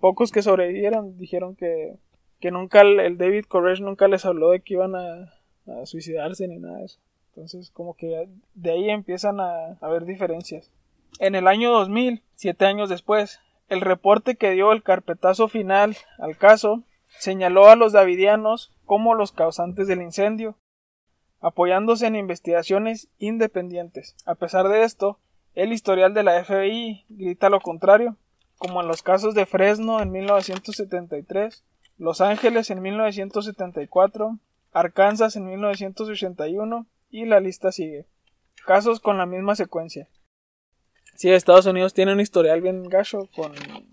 pocos 0.00 0.30
que 0.32 0.42
sobrevivieron 0.42 1.16
dijeron 1.16 1.54
que, 1.56 1.94
que 2.40 2.50
nunca 2.50 2.82
el, 2.82 3.00
el 3.00 3.16
David 3.16 3.44
Koresh 3.48 3.80
nunca 3.80 4.08
les 4.08 4.24
habló 4.26 4.50
de 4.50 4.60
que 4.60 4.74
iban 4.74 4.94
a, 4.94 5.32
a 5.66 5.86
suicidarse 5.86 6.46
ni 6.48 6.58
nada 6.58 6.78
de 6.78 6.84
eso. 6.84 6.98
Entonces, 7.38 7.70
como 7.70 7.94
que 7.94 8.28
de 8.54 8.70
ahí 8.72 8.90
empiezan 8.90 9.38
a, 9.38 9.78
haber 9.80 10.06
diferencias. 10.06 10.72
En 11.20 11.36
el 11.36 11.46
año 11.46 11.70
2000, 11.70 12.24
siete 12.34 12.66
años 12.66 12.88
después, 12.88 13.38
el 13.68 13.80
reporte 13.80 14.34
que 14.34 14.50
dio 14.50 14.72
el 14.72 14.82
carpetazo 14.82 15.46
final 15.46 15.96
al 16.18 16.36
caso 16.36 16.82
señaló 17.20 17.68
a 17.68 17.76
los 17.76 17.92
davidianos 17.92 18.72
como 18.86 19.14
los 19.14 19.30
causantes 19.30 19.86
del 19.86 20.02
incendio, 20.02 20.56
apoyándose 21.40 22.08
en 22.08 22.16
investigaciones 22.16 23.06
independientes. 23.18 24.16
A 24.26 24.34
pesar 24.34 24.68
de 24.68 24.82
esto, 24.82 25.20
el 25.54 25.72
historial 25.72 26.14
de 26.14 26.24
la 26.24 26.42
FBI 26.42 27.04
grita 27.08 27.50
lo 27.50 27.60
contrario, 27.60 28.16
como 28.56 28.80
en 28.80 28.88
los 28.88 29.02
casos 29.02 29.36
de 29.36 29.46
Fresno 29.46 30.02
en 30.02 30.10
1973, 30.10 31.62
Los 31.98 32.20
Ángeles 32.20 32.68
en 32.70 32.82
1974, 32.82 34.40
Arkansas 34.72 35.36
en 35.36 35.46
1981 35.46 36.86
y 37.10 37.24
la 37.26 37.40
lista 37.40 37.72
sigue. 37.72 38.06
Casos 38.66 39.00
con 39.00 39.18
la 39.18 39.26
misma 39.26 39.54
secuencia. 39.54 40.08
Sí, 41.14 41.30
Estados 41.30 41.66
Unidos 41.66 41.94
tiene 41.94 42.12
un 42.12 42.20
historial 42.20 42.60
bien 42.60 42.84
gacho 42.84 43.28
con 43.34 43.52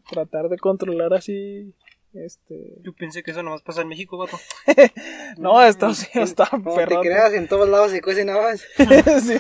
tratar 0.10 0.50
de 0.50 0.58
controlar 0.58 1.14
así 1.14 1.74
este 2.14 2.82
Yo 2.82 2.94
pensé 2.94 3.24
que 3.24 3.32
eso 3.32 3.44
nomás 3.44 3.62
pasa 3.62 3.82
en 3.82 3.88
México, 3.88 4.18
vato. 4.18 4.38
no, 5.38 5.62
Estados 5.64 6.08
Unidos 6.14 6.30
está 6.30 6.50
no 6.52 6.72
te 6.72 6.76
perrote. 6.76 7.10
creas, 7.10 7.34
en 7.34 7.48
todos 7.48 7.68
lados 7.68 7.92
se 7.92 8.02
cuecen 8.02 8.30
habas. 8.30 8.64
sí. 9.24 9.38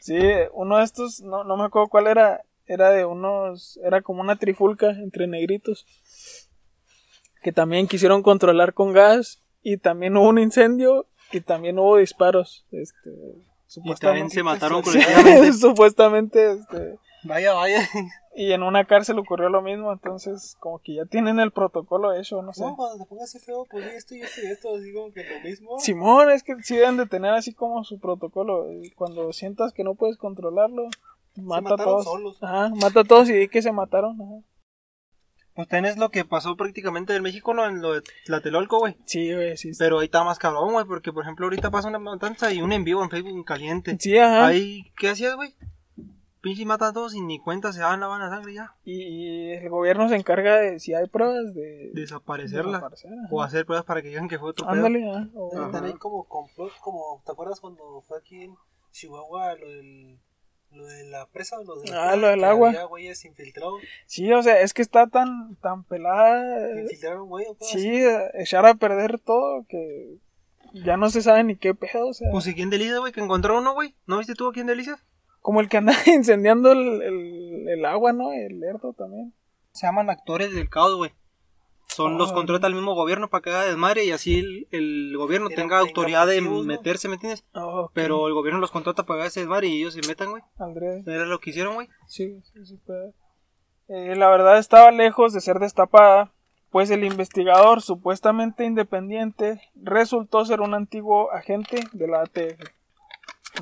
Sí, 0.00 0.18
uno 0.52 0.78
de 0.78 0.84
estos, 0.84 1.20
no, 1.20 1.44
no 1.44 1.56
me 1.56 1.64
acuerdo 1.64 1.88
cuál 1.88 2.06
era, 2.06 2.42
era 2.66 2.90
de 2.90 3.04
unos, 3.04 3.78
era 3.84 4.00
como 4.00 4.20
una 4.22 4.36
trifulca 4.36 4.90
entre 4.90 5.26
negritos 5.26 5.86
que 7.42 7.52
también 7.52 7.88
quisieron 7.88 8.22
controlar 8.22 8.74
con 8.74 8.92
gas 8.92 9.42
y 9.62 9.78
también 9.78 10.16
hubo 10.16 10.28
un 10.28 10.38
incendio 10.38 11.06
y 11.32 11.40
también 11.40 11.78
hubo 11.78 11.96
disparos. 11.96 12.64
Este, 12.72 13.10
Y 13.84 13.94
también 13.94 14.30
se 14.30 14.42
mataron 14.42 14.84
Sí, 14.84 14.90
colectivamente. 14.92 15.52
supuestamente, 15.54 16.52
este, 16.52 16.98
Vaya, 17.24 17.52
vaya. 17.52 17.80
y 18.34 18.52
en 18.52 18.62
una 18.62 18.84
cárcel 18.86 19.18
ocurrió 19.18 19.48
lo 19.50 19.60
mismo, 19.62 19.92
entonces 19.92 20.56
como 20.58 20.78
que 20.78 20.94
ya 20.94 21.04
tienen 21.04 21.38
el 21.38 21.50
protocolo 21.52 22.14
hecho, 22.14 22.40
no 22.42 22.52
sé. 22.54 22.62
No, 22.64 22.76
cuando 22.76 23.02
te 23.04 23.08
pongas 23.08 23.24
así 23.34 23.38
feo, 23.44 23.66
pues 23.70 23.84
esto 23.92 24.14
y 24.14 24.22
esto 24.22 24.40
y 24.42 24.46
esto, 24.46 24.74
así 24.76 24.92
como 24.94 25.12
que 25.12 25.22
lo 25.24 25.40
mismo. 25.40 25.78
Simón, 25.78 26.30
es 26.30 26.42
que 26.42 26.54
sí 26.62 26.76
deben 26.76 26.96
de 26.96 27.06
tener 27.06 27.32
así 27.32 27.52
como 27.52 27.84
su 27.84 27.98
protocolo. 28.00 28.72
y 28.72 28.90
Cuando 28.92 29.32
sientas 29.32 29.72
que 29.74 29.84
no 29.84 29.94
puedes 29.94 30.16
controlarlo, 30.16 30.88
mata 31.36 31.58
a 31.58 31.62
mataron 31.62 31.84
todos. 31.84 32.04
solos. 32.04 32.38
Ajá, 32.42 32.70
mata 32.70 33.00
a 33.00 33.04
todos 33.04 33.28
y 33.28 33.34
di 33.34 33.48
que 33.48 33.60
se 33.62 33.70
mataron. 33.72 34.20
Ajá. 34.20 34.46
Pues 35.60 35.68
tenés 35.68 35.96
lo 35.98 36.10
que 36.10 36.24
pasó 36.24 36.56
prácticamente 36.56 37.14
en 37.14 37.22
México, 37.22 37.52
¿no? 37.54 37.66
En 37.66 37.80
lo 37.82 37.92
de 37.94 38.02
Tlatelolco, 38.26 38.78
güey. 38.78 38.96
Sí, 39.04 39.32
güey, 39.34 39.56
sí. 39.56 39.72
Pero 39.78 39.98
ahí 39.98 40.06
está 40.06 40.24
más 40.24 40.38
cabrón, 40.38 40.72
güey, 40.72 40.86
porque 40.86 41.12
por 41.12 41.22
ejemplo 41.22 41.46
ahorita 41.46 41.70
pasa 41.70 41.88
una 41.88 41.98
matanza 41.98 42.52
y 42.52 42.62
un 42.62 42.72
en 42.72 42.84
vivo 42.84 43.02
en 43.02 43.10
Facebook 43.10 43.32
en 43.36 43.42
caliente. 43.44 43.96
Sí, 44.00 44.16
ajá. 44.18 44.46
Ahí, 44.46 44.90
¿qué 44.96 45.08
hacías, 45.10 45.34
güey? 45.36 45.54
Pinche 46.42 46.64
mata 46.64 46.88
a 46.88 46.92
todos 46.94 47.14
y 47.14 47.20
ni 47.20 47.38
cuenta 47.38 47.70
se 47.70 47.80
dan 47.80 48.00
la 48.00 48.06
van 48.06 48.22
a 48.22 48.30
sangre 48.30 48.54
ya. 48.54 48.74
Y, 48.82 49.02
y 49.02 49.50
el 49.52 49.68
gobierno 49.68 50.08
se 50.08 50.16
encarga 50.16 50.56
de, 50.56 50.78
si 50.80 50.94
hay 50.94 51.06
pruebas, 51.06 51.52
de 51.54 51.90
Desaparecerla. 51.92 52.78
desaparecer. 52.78 53.10
O 53.30 53.42
hacer 53.42 53.66
pruebas 53.66 53.84
para 53.84 54.00
que 54.00 54.08
digan 54.08 54.26
que 54.26 54.38
fue 54.38 54.48
otro 54.50 54.66
pedo. 54.66 54.74
Ándale, 54.86 55.30
o- 55.34 55.68
También 55.70 55.98
como 55.98 56.24
complot, 56.24 56.72
como, 56.80 57.22
¿te 57.26 57.32
acuerdas 57.32 57.60
cuando 57.60 58.00
fue 58.08 58.16
aquí 58.16 58.44
en 58.44 58.54
Chihuahua 58.90 59.54
lo 59.56 59.68
del... 59.68 60.18
Lo 60.72 60.84
de 60.86 61.04
la 61.04 61.26
presa, 61.26 61.56
lo 61.64 61.80
del, 61.80 61.92
Ah, 61.92 62.14
lo 62.16 62.28
del 62.28 62.44
agua. 62.44 62.68
Había 62.68 62.84
güeyes 62.84 63.24
infiltrados. 63.24 63.80
Sí, 64.06 64.32
o 64.32 64.42
sea, 64.42 64.60
es 64.60 64.72
que 64.72 64.82
está 64.82 65.08
tan, 65.08 65.56
tan 65.56 65.82
pelada. 65.84 66.68
eh, 66.70 66.82
Infiltraron 66.82 67.28
güey 67.28 67.46
o 67.48 67.56
Sí, 67.60 68.02
echar 68.34 68.64
a 68.66 68.74
perder 68.74 69.18
todo 69.18 69.64
que 69.68 70.18
ya 70.72 70.96
no 70.96 71.10
se 71.10 71.22
sabe 71.22 71.42
ni 71.42 71.56
qué 71.56 71.74
pedo, 71.74 72.08
o 72.08 72.14
sea. 72.14 72.30
Pues 72.30 72.44
si 72.44 72.54
quién 72.54 72.70
delicia, 72.70 72.98
güey, 72.98 73.12
que 73.12 73.20
encontró 73.20 73.58
uno, 73.58 73.74
güey. 73.74 73.96
¿No 74.06 74.18
viste 74.18 74.34
tú 74.34 74.48
a 74.48 74.52
quién 74.52 74.66
delicia? 74.68 75.02
Como 75.40 75.60
el 75.60 75.68
que 75.68 75.78
anda 75.78 75.92
incendiando 76.06 76.70
el, 76.72 77.02
el, 77.02 77.68
el 77.68 77.84
agua, 77.84 78.12
¿no? 78.12 78.32
El 78.32 78.60
Lerdo 78.60 78.92
también. 78.92 79.34
Se 79.72 79.86
llaman 79.86 80.08
actores 80.10 80.54
del 80.54 80.68
caos, 80.68 80.94
güey. 80.96 81.10
Son 81.94 82.16
los 82.18 82.30
Ah. 82.30 82.34
contrata 82.34 82.66
el 82.68 82.74
mismo 82.74 82.94
gobierno 82.94 83.28
para 83.28 83.42
que 83.42 83.50
haga 83.50 83.64
desmadre 83.64 84.04
y 84.04 84.12
así 84.12 84.38
el, 84.38 84.68
el 84.70 85.16
gobierno 85.16 85.48
tenga 85.48 85.78
autoridad 85.80 86.26
de 86.26 86.40
meterse, 86.40 87.08
¿me 87.08 87.14
entiendes? 87.14 87.44
Oh, 87.54 87.82
ok. 87.86 87.90
Pero 87.94 88.28
el 88.28 88.34
gobierno 88.34 88.60
los 88.60 88.70
contrata 88.70 89.04
para 89.04 89.16
que 89.18 89.20
haga 89.22 89.28
ese 89.28 89.40
desmadre 89.40 89.66
y 89.68 89.80
ellos 89.80 89.94
se 89.94 90.06
metan, 90.08 90.30
güey. 90.30 90.42
Andrés. 90.58 91.06
Era 91.06 91.26
lo 91.26 91.38
que 91.40 91.50
hicieron, 91.50 91.74
güey. 91.74 91.88
Sí, 92.06 92.40
sí, 92.52 92.64
sí 92.64 92.76
puede. 92.86 93.12
Eh, 93.88 94.14
la 94.16 94.28
verdad 94.28 94.58
estaba 94.58 94.92
lejos 94.92 95.32
de 95.32 95.40
ser 95.40 95.58
destapada, 95.58 96.32
pues 96.70 96.90
el 96.90 97.02
investigador 97.02 97.82
supuestamente 97.82 98.64
independiente 98.64 99.60
resultó 99.74 100.44
ser 100.44 100.60
un 100.60 100.74
antiguo 100.74 101.32
agente 101.32 101.80
de 101.92 102.06
la 102.06 102.20
ATF. 102.22 102.60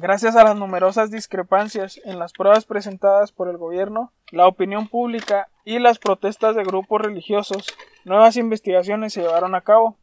Gracias 0.02 0.36
a 0.36 0.44
las 0.44 0.54
numerosas 0.54 1.10
discrepancias 1.10 1.98
en 2.04 2.18
las 2.18 2.34
pruebas 2.34 2.66
presentadas 2.66 3.32
por 3.32 3.48
el 3.48 3.56
gobierno, 3.56 4.12
la 4.30 4.46
opinión 4.46 4.86
pública 4.86 5.48
y 5.64 5.78
las 5.78 5.98
protestas 5.98 6.54
de 6.54 6.62
grupos 6.62 7.00
religiosos, 7.00 7.74
nuevas 8.08 8.36
investigaciones 8.36 9.12
se 9.12 9.22
llevaron 9.22 9.54
a 9.54 9.60
cabo. 9.60 9.96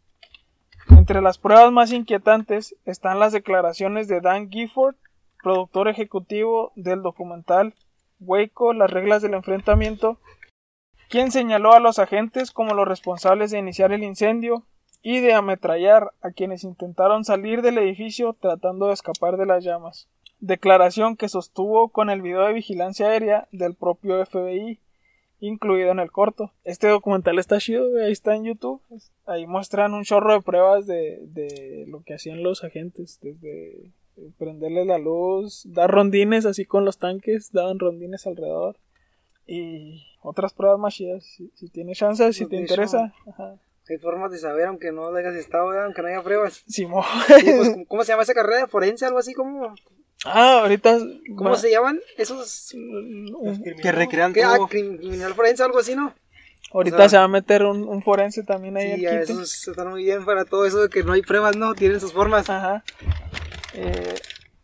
Entre 0.89 1.21
las 1.21 1.37
pruebas 1.37 1.71
más 1.71 1.91
inquietantes 1.91 2.75
están 2.85 3.19
las 3.19 3.33
declaraciones 3.33 4.07
de 4.07 4.21
Dan 4.21 4.49
Gifford, 4.49 4.95
productor 5.41 5.87
ejecutivo 5.87 6.71
del 6.75 7.01
documental 7.01 7.73
Waco, 8.19 8.73
las 8.73 8.89
reglas 8.89 9.21
del 9.21 9.33
enfrentamiento, 9.33 10.19
quien 11.09 11.31
señaló 11.31 11.73
a 11.73 11.79
los 11.79 11.99
agentes 11.99 12.51
como 12.51 12.73
los 12.73 12.87
responsables 12.87 13.51
de 13.51 13.59
iniciar 13.59 13.91
el 13.91 14.03
incendio 14.03 14.63
y 15.01 15.19
de 15.19 15.33
ametrallar 15.33 16.13
a 16.21 16.31
quienes 16.31 16.63
intentaron 16.63 17.23
salir 17.23 17.61
del 17.61 17.77
edificio 17.77 18.33
tratando 18.33 18.87
de 18.87 18.93
escapar 18.93 19.37
de 19.37 19.45
las 19.45 19.63
llamas. 19.63 20.09
Declaración 20.39 21.15
que 21.15 21.29
sostuvo 21.29 21.89
con 21.89 22.09
el 22.09 22.21
video 22.21 22.41
de 22.41 22.53
vigilancia 22.53 23.07
aérea 23.07 23.47
del 23.51 23.75
propio 23.75 24.25
FBI, 24.25 24.79
incluido 25.47 25.91
en 25.91 25.99
el 25.99 26.11
corto. 26.11 26.51
Este 26.63 26.87
documental 26.87 27.39
está 27.39 27.57
chido, 27.59 27.89
güey, 27.89 28.05
ahí 28.05 28.11
está 28.11 28.35
en 28.35 28.45
YouTube. 28.45 28.81
Ahí 29.25 29.45
muestran 29.47 29.93
un 29.93 30.03
chorro 30.03 30.33
de 30.33 30.41
pruebas 30.41 30.85
de, 30.87 31.19
de 31.27 31.85
lo 31.87 32.01
que 32.03 32.13
hacían 32.13 32.43
los 32.43 32.63
agentes, 32.63 33.19
desde 33.21 33.87
eh, 34.17 34.31
prenderle 34.37 34.85
la 34.85 34.97
luz, 34.97 35.63
dar 35.65 35.89
rondines 35.91 36.45
así 36.45 36.65
con 36.65 36.85
los 36.85 36.97
tanques, 36.97 37.51
daban 37.51 37.79
rondines 37.79 38.25
alrededor. 38.27 38.77
Y 39.47 40.03
otras 40.21 40.53
pruebas 40.53 40.79
más 40.79 40.95
chidas, 40.95 41.23
si, 41.23 41.51
si 41.55 41.69
tienes 41.69 41.97
chance, 41.97 42.33
si 42.33 42.45
Pues, 42.45 42.49
te 42.49 42.55
interesa. 42.57 43.13
Ajá. 43.27 43.55
Hay 43.87 43.97
formas 43.99 44.31
de 44.31 44.39
saber, 44.39 44.65
aunque 44.65 44.91
no 44.91 45.13
hayas 45.15 45.35
estado, 45.35 45.69
aunque 45.79 46.01
no 46.01 46.07
haya 46.07 46.23
pruebas. 46.23 46.63
Simón. 46.67 47.03
Sí, 47.27 47.51
pues, 47.55 47.69
¿cómo- 47.69 47.85
¿Cómo 47.85 48.03
se 48.03 48.11
llama 48.13 48.23
esa 48.23 48.33
carrera? 48.33 48.65
¿Forense? 48.67 49.05
¿Algo 49.05 49.19
así? 49.19 49.33
¿Cómo, 49.35 49.75
ah, 50.25 50.59
ahorita. 50.61 50.97
cómo 51.35 51.51
va- 51.51 51.57
se 51.57 51.71
llaman? 51.71 51.99
Esos... 52.17 52.75
Que 53.81 53.91
recrean 53.91 54.33
¿Qué? 54.33 54.43
Ah, 54.43 54.55
todo. 54.57 54.67
crim- 54.67 54.97
criminal 54.97 55.33
forense, 55.33 55.63
algo 55.63 55.79
así, 55.79 55.95
¿no? 55.95 56.13
Ahorita 56.73 56.97
o 56.97 56.99
sea- 56.99 57.09
se 57.09 57.17
va 57.17 57.23
a 57.23 57.27
meter 57.27 57.63
un, 57.63 57.87
un 57.87 58.01
forense 58.03 58.43
también 58.43 58.75
ahí 58.77 58.97
Sí, 58.97 59.05
esos 59.05 59.67
están 59.67 59.89
muy 59.89 60.03
bien 60.03 60.25
para 60.25 60.45
todo 60.45 60.65
eso 60.65 60.81
de 60.81 60.89
que 60.89 61.03
no 61.03 61.13
hay 61.13 61.21
pruebas, 61.21 61.55
¿no? 61.55 61.73
Tienen 61.75 61.99
sus 62.01 62.11
formas. 62.13 62.49
Ajá. 62.49 62.83
Eh, 63.73 64.15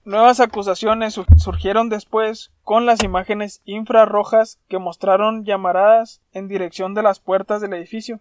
nuevas 0.04 0.40
acusaciones 0.40 1.14
su- 1.14 1.26
surgieron 1.38 1.90
después 1.90 2.52
con 2.64 2.86
las 2.86 3.04
imágenes 3.04 3.62
infrarrojas 3.66 4.60
que 4.68 4.78
mostraron 4.80 5.46
llamaradas 5.46 6.22
en 6.34 6.48
dirección 6.48 6.94
de 6.94 7.04
las 7.04 7.20
puertas 7.20 7.62
del 7.62 7.74
edificio. 7.74 8.20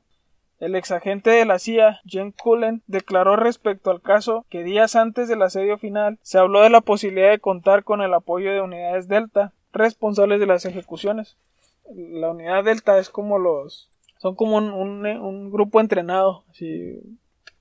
El 0.61 0.76
exagente 0.76 1.31
de 1.31 1.45
la 1.47 1.59
CIA, 1.59 2.00
Jen 2.05 2.33
Cullen, 2.33 2.83
declaró 2.87 3.35
respecto 3.37 3.90
al 3.90 4.00
caso 4.02 4.45
que 4.50 4.62
días 4.62 4.95
antes 4.95 5.26
del 5.29 5.43
asedio 5.43 5.79
final 5.79 6.19
se 6.23 6.38
habló 6.38 6.61
de 6.61 6.71
la 6.71 6.83
posibilidad 6.83 7.31
de 7.31 7.38
contar 7.40 7.83
con 7.83 8.02
el 8.02 8.12
apoyo 8.14 8.52
de 8.52 8.61
unidades 8.61 9.09
Delta, 9.09 9.52
responsables 9.73 10.38
de 10.38 10.47
las 10.47 10.67
ejecuciones. 10.67 11.37
La 11.95 12.31
unidad 12.31 12.62
Delta 12.64 12.99
es 12.99 13.09
como 13.11 13.38
los... 13.38 13.88
son 14.19 14.35
como 14.37 14.57
un, 14.59 14.71
un- 14.73 15.07
un 15.07 15.50
grupo 15.50 15.81
entrenado, 15.81 16.45
así... 16.50 17.00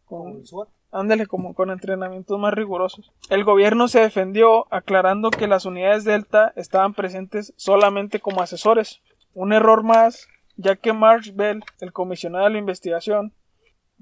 Con-. 0.06 0.44
Ándale, 0.91 1.27
como 1.27 1.53
con 1.53 1.70
entrenamientos 1.70 2.38
más 2.39 2.53
rigurosos. 2.53 3.12
El 3.29 3.44
gobierno 3.44 3.88
se 3.88 4.00
defendió 4.01 4.65
aclarando 4.74 5.29
que 5.29 5.48
las 5.48 5.65
unidades 5.65 6.03
Delta 6.03 6.51
estaban 6.56 6.96
presentes 6.96 7.53
solamente 7.58 8.20
como 8.20 8.41
asesores. 8.41 9.01
Un 9.36 9.53
error 9.53 9.84
más, 9.84 10.27
ya 10.61 10.75
que 10.75 10.93
Marsh 10.93 11.31
Bell, 11.33 11.61
el 11.79 11.93
comisionado 11.93 12.45
de 12.45 12.51
la 12.51 12.57
investigación, 12.59 13.33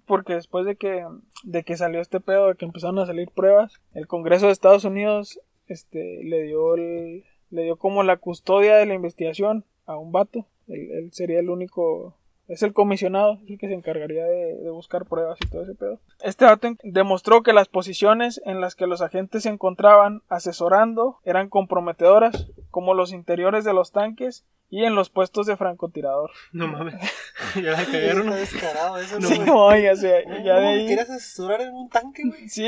porque 0.06 0.34
después 0.34 0.66
de 0.66 0.76
que, 0.76 1.06
de 1.44 1.64
que 1.64 1.78
salió 1.78 2.02
este 2.02 2.20
pedo, 2.20 2.48
de 2.48 2.56
que 2.56 2.66
empezaron 2.66 2.98
a 3.00 3.06
salir 3.06 3.30
pruebas, 3.30 3.74
el 3.94 4.08
Congreso 4.08 4.48
de 4.48 4.54
Estados 4.54 4.86
Unidos 4.86 5.40
este, 5.68 6.24
le 6.24 6.44
dio 6.44 6.76
el- 6.76 7.24
le 7.50 7.64
dio 7.64 7.78
como 7.78 8.04
la 8.04 8.18
custodia 8.18 8.76
de 8.76 8.86
la 8.86 8.94
investigación 8.94 9.66
a 9.86 9.98
un 9.98 10.12
vato. 10.12 10.48
Él, 10.68 10.90
él 10.92 11.10
sería 11.14 11.40
el 11.40 11.50
único 11.50 12.18
es 12.48 12.64
el 12.64 12.74
comisionado, 12.74 13.40
es 13.44 13.50
el 13.52 13.58
que 13.58 13.68
se 13.68 13.74
encargaría 13.74 14.24
de, 14.26 14.56
de 14.56 14.70
buscar 14.70 15.06
pruebas 15.06 15.38
y 15.44 15.48
todo 15.50 15.64
ese 15.64 15.76
pedo. 15.76 16.00
Este 16.24 16.46
dato 16.46 16.70
demostró 16.84 17.44
que 17.44 17.54
las 17.54 17.68
posiciones 17.68 18.42
en 18.46 18.62
las 18.62 18.76
que 18.76 18.88
los 18.88 19.02
agentes 19.02 19.44
se 19.44 19.50
encontraban 19.50 20.22
asesorando 20.30 21.18
eran 21.26 21.50
comprometedoras, 21.50 22.48
como 22.72 22.94
los 22.94 23.12
interiores 23.14 23.64
de 23.66 23.74
los 23.74 23.92
tanques 23.92 24.46
y 24.70 24.84
en 24.84 24.96
los 24.96 25.10
puestos 25.10 25.46
de 25.46 25.56
francotirador. 25.56 26.32
No 26.52 26.68
mames. 26.68 26.96
ya 27.56 27.72
la 27.72 27.86
cagaron. 27.86 28.30
descarado 28.32 28.98
eso, 28.98 29.22
Sí, 29.22 29.40
¿no, 29.40 29.46
güey? 29.68 29.80
oye, 29.80 29.92
o 29.92 29.96
sea, 29.96 30.24
¿Cómo- 30.24 30.44
ya 30.44 30.60
de 30.60 30.68
ahí. 30.68 30.86
¿Quieres 30.88 31.10
asesorar 31.10 31.62
en 31.62 31.74
un 31.74 31.90
tanque, 31.90 32.24
güey? 32.26 32.50
Sí, 32.50 32.66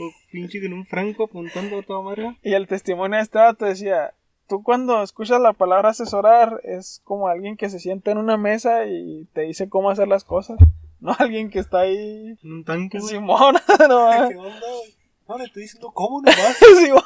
O 0.00 0.10
pinche 0.30 0.60
con 0.60 0.72
un 0.72 0.84
franco 0.86 1.24
apuntando 1.24 1.78
a 1.78 1.82
toda 1.82 2.00
madre. 2.02 2.36
y 2.42 2.54
el 2.54 2.66
testimonio 2.66 3.16
de 3.16 3.22
este 3.24 3.38
dato 3.38 3.64
decía, 3.64 4.12
tú 4.48 4.62
cuando 4.62 5.02
escuchas 5.02 5.40
la 5.40 5.52
palabra 5.52 5.90
asesorar 5.90 6.60
es 6.64 7.00
como 7.04 7.28
alguien 7.28 7.56
que 7.56 7.70
se 7.70 7.78
sienta 7.78 8.10
en 8.10 8.18
una 8.18 8.36
mesa 8.36 8.86
y 8.86 9.26
te 9.32 9.42
dice 9.42 9.68
cómo 9.68 9.90
hacer 9.90 10.08
las 10.08 10.24
cosas, 10.24 10.58
no 11.00 11.14
alguien 11.18 11.50
que 11.50 11.58
está 11.58 11.80
ahí 11.80 12.36
En 12.42 12.52
un 12.52 12.64
tanque. 12.64 13.00
Simón, 13.00 13.56
no. 13.88 14.28
¿Qué 14.28 14.36
onda, 14.36 14.60
güey? 14.60 14.96
No, 15.28 15.38
le 15.38 15.44
estoy 15.44 15.62
diciendo 15.62 15.90
cómo 15.92 16.20
nomás. 16.20 16.58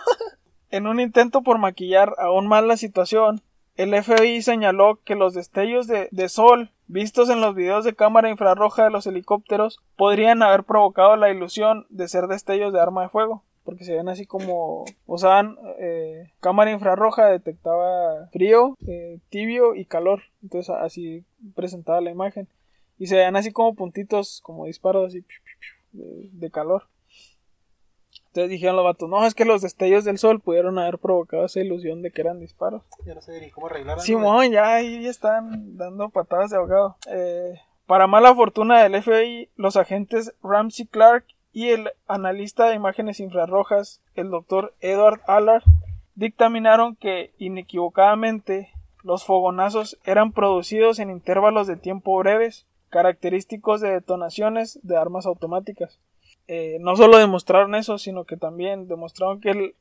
En 0.72 0.86
un 0.86 1.00
intento 1.00 1.42
por 1.42 1.58
maquillar 1.58 2.14
aún 2.18 2.46
más 2.46 2.62
la 2.62 2.76
situación, 2.76 3.42
el 3.74 3.92
FBI 3.92 4.40
señaló 4.40 5.00
que 5.04 5.16
los 5.16 5.34
destellos 5.34 5.88
de, 5.88 6.08
de 6.12 6.28
sol 6.28 6.70
vistos 6.86 7.28
en 7.28 7.40
los 7.40 7.56
videos 7.56 7.84
de 7.84 7.96
cámara 7.96 8.30
infrarroja 8.30 8.84
de 8.84 8.90
los 8.90 9.04
helicópteros 9.06 9.80
podrían 9.96 10.44
haber 10.44 10.62
provocado 10.62 11.16
la 11.16 11.28
ilusión 11.28 11.86
de 11.88 12.06
ser 12.06 12.28
destellos 12.28 12.72
de 12.72 12.80
arma 12.80 13.02
de 13.02 13.08
fuego. 13.08 13.42
Porque 13.70 13.84
se 13.84 13.94
ven 13.94 14.08
así 14.08 14.26
como 14.26 14.84
usaban 15.06 15.56
eh, 15.78 16.32
cámara 16.40 16.72
infrarroja, 16.72 17.28
detectaba 17.28 18.26
frío, 18.32 18.76
eh, 18.88 19.20
tibio 19.28 19.76
y 19.76 19.84
calor. 19.84 20.22
Entonces 20.42 20.74
así 20.74 21.24
presentaba 21.54 22.00
la 22.00 22.10
imagen. 22.10 22.48
Y 22.98 23.06
se 23.06 23.14
veían 23.14 23.36
así 23.36 23.52
como 23.52 23.76
puntitos, 23.76 24.40
como 24.42 24.64
disparos 24.64 25.06
así 25.06 25.20
piu, 25.20 25.38
piu, 25.44 25.54
piu, 25.60 26.04
de, 26.04 26.30
de 26.32 26.50
calor. 26.50 26.88
Entonces 28.26 28.50
dijeron 28.50 28.74
los 28.74 28.84
vatos, 28.84 29.08
no, 29.08 29.24
es 29.24 29.36
que 29.36 29.44
los 29.44 29.62
destellos 29.62 30.02
del 30.04 30.18
sol 30.18 30.40
pudieron 30.40 30.76
haber 30.80 30.98
provocado 30.98 31.44
esa 31.44 31.60
ilusión 31.60 32.02
de 32.02 32.10
que 32.10 32.22
eran 32.22 32.40
disparos. 32.40 32.82
Ya 33.06 33.14
no 33.14 33.20
sé 33.20 33.40
ni 33.40 33.50
cómo 33.50 33.68
arreglar. 33.68 34.00
Simón, 34.00 34.50
ya 34.50 34.74
ahí 34.74 35.06
están 35.06 35.76
dando 35.76 36.08
patadas 36.08 36.50
de 36.50 36.56
ahogado. 36.56 36.96
Eh, 37.08 37.54
para 37.86 38.08
mala 38.08 38.34
fortuna 38.34 38.82
del 38.82 39.00
FBI, 39.00 39.48
los 39.54 39.76
agentes 39.76 40.34
Ramsey 40.42 40.86
Clark 40.86 41.24
y 41.52 41.68
el 41.68 41.90
analista 42.06 42.68
de 42.68 42.74
imágenes 42.74 43.20
infrarrojas, 43.20 44.00
el 44.14 44.30
doctor 44.30 44.74
Edward 44.80 45.20
Allard, 45.26 45.62
dictaminaron 46.14 46.96
que 46.96 47.32
inequivocadamente 47.38 48.70
los 49.02 49.24
fogonazos 49.24 49.98
eran 50.04 50.32
producidos 50.32 50.98
en 50.98 51.10
intervalos 51.10 51.66
de 51.66 51.76
tiempo 51.76 52.18
breves, 52.18 52.66
característicos 52.90 53.80
de 53.80 53.90
detonaciones 53.90 54.78
de 54.82 54.96
armas 54.96 55.26
automáticas. 55.26 55.98
Eh, 56.48 56.78
no 56.80 56.96
solo 56.96 57.18
demostraron 57.18 57.76
eso, 57.76 57.96
sino 57.96 58.24
que 58.24 58.36
también 58.36 58.88
demostraron 58.88 59.40
que, 59.40 59.72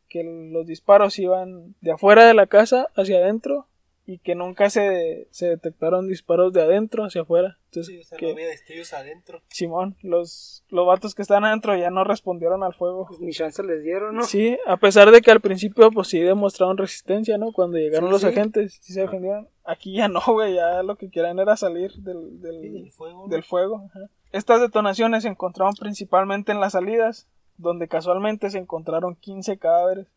los 0.51 0.67
disparos 0.67 1.17
iban 1.17 1.73
de 1.81 1.91
afuera 1.91 2.25
de 2.25 2.35
la 2.35 2.45
casa 2.45 2.87
hacia 2.95 3.17
adentro 3.17 3.65
y 4.11 4.17
que 4.17 4.33
nunca 4.33 4.71
se, 4.71 5.27
se 5.29 5.47
detectaron 5.49 6.07
disparos 6.07 6.51
de 6.51 6.61
adentro 6.63 7.03
hacia 7.05 7.21
afuera. 7.21 7.59
Entonces, 7.65 7.93
Sí, 7.93 7.99
o 8.01 8.03
sea, 8.03 8.17
que- 8.17 8.25
no 8.25 8.31
había 8.31 8.47
destellos 8.47 8.91
adentro. 8.93 9.41
Simón, 9.49 9.95
los, 10.01 10.63
los 10.69 10.87
vatos 10.87 11.13
que 11.13 11.21
están 11.21 11.45
adentro 11.45 11.77
ya 11.77 11.91
no 11.91 12.03
respondieron 12.03 12.63
al 12.63 12.73
fuego. 12.73 13.05
Pues 13.07 13.19
ni 13.19 13.31
chance 13.31 13.61
les 13.61 13.83
dieron, 13.83 14.15
¿no? 14.15 14.23
Sí, 14.23 14.57
a 14.65 14.77
pesar 14.77 15.11
de 15.11 15.21
que 15.21 15.29
al 15.29 15.41
principio 15.41 15.91
pues 15.91 16.07
sí 16.07 16.19
demostraron 16.19 16.77
resistencia, 16.77 17.37
¿no? 17.37 17.51
Cuando 17.51 17.77
llegaron 17.77 18.09
Sí, 18.09 18.11
los 18.13 18.21
sí. 18.21 18.27
agentes, 18.29 18.79
sí 18.81 18.93
se 18.93 19.01
defendieron. 19.01 19.47
Aquí 19.63 19.93
ya 19.93 20.07
no, 20.07 20.21
güey, 20.27 20.55
ya 20.55 20.81
lo 20.81 20.95
que 20.95 21.11
querían 21.11 21.37
era 21.37 21.55
salir 21.55 21.91
del, 21.97 22.41
del, 22.41 22.91
fuego. 22.91 23.27
del 23.27 23.43
fuego. 23.43 23.83
ajá. 23.91 24.09
Estas 24.31 24.59
detonaciones 24.61 25.21
se 25.23 25.29
encontraron 25.29 25.75
principalmente 25.79 26.51
en 26.51 26.59
las 26.59 26.73
salidas, 26.73 27.27
donde 27.57 27.87
casualmente 27.87 28.49
se 28.49 28.57
encontraron 28.57 29.15
15 29.15 29.57
cadáveres. 29.59 30.07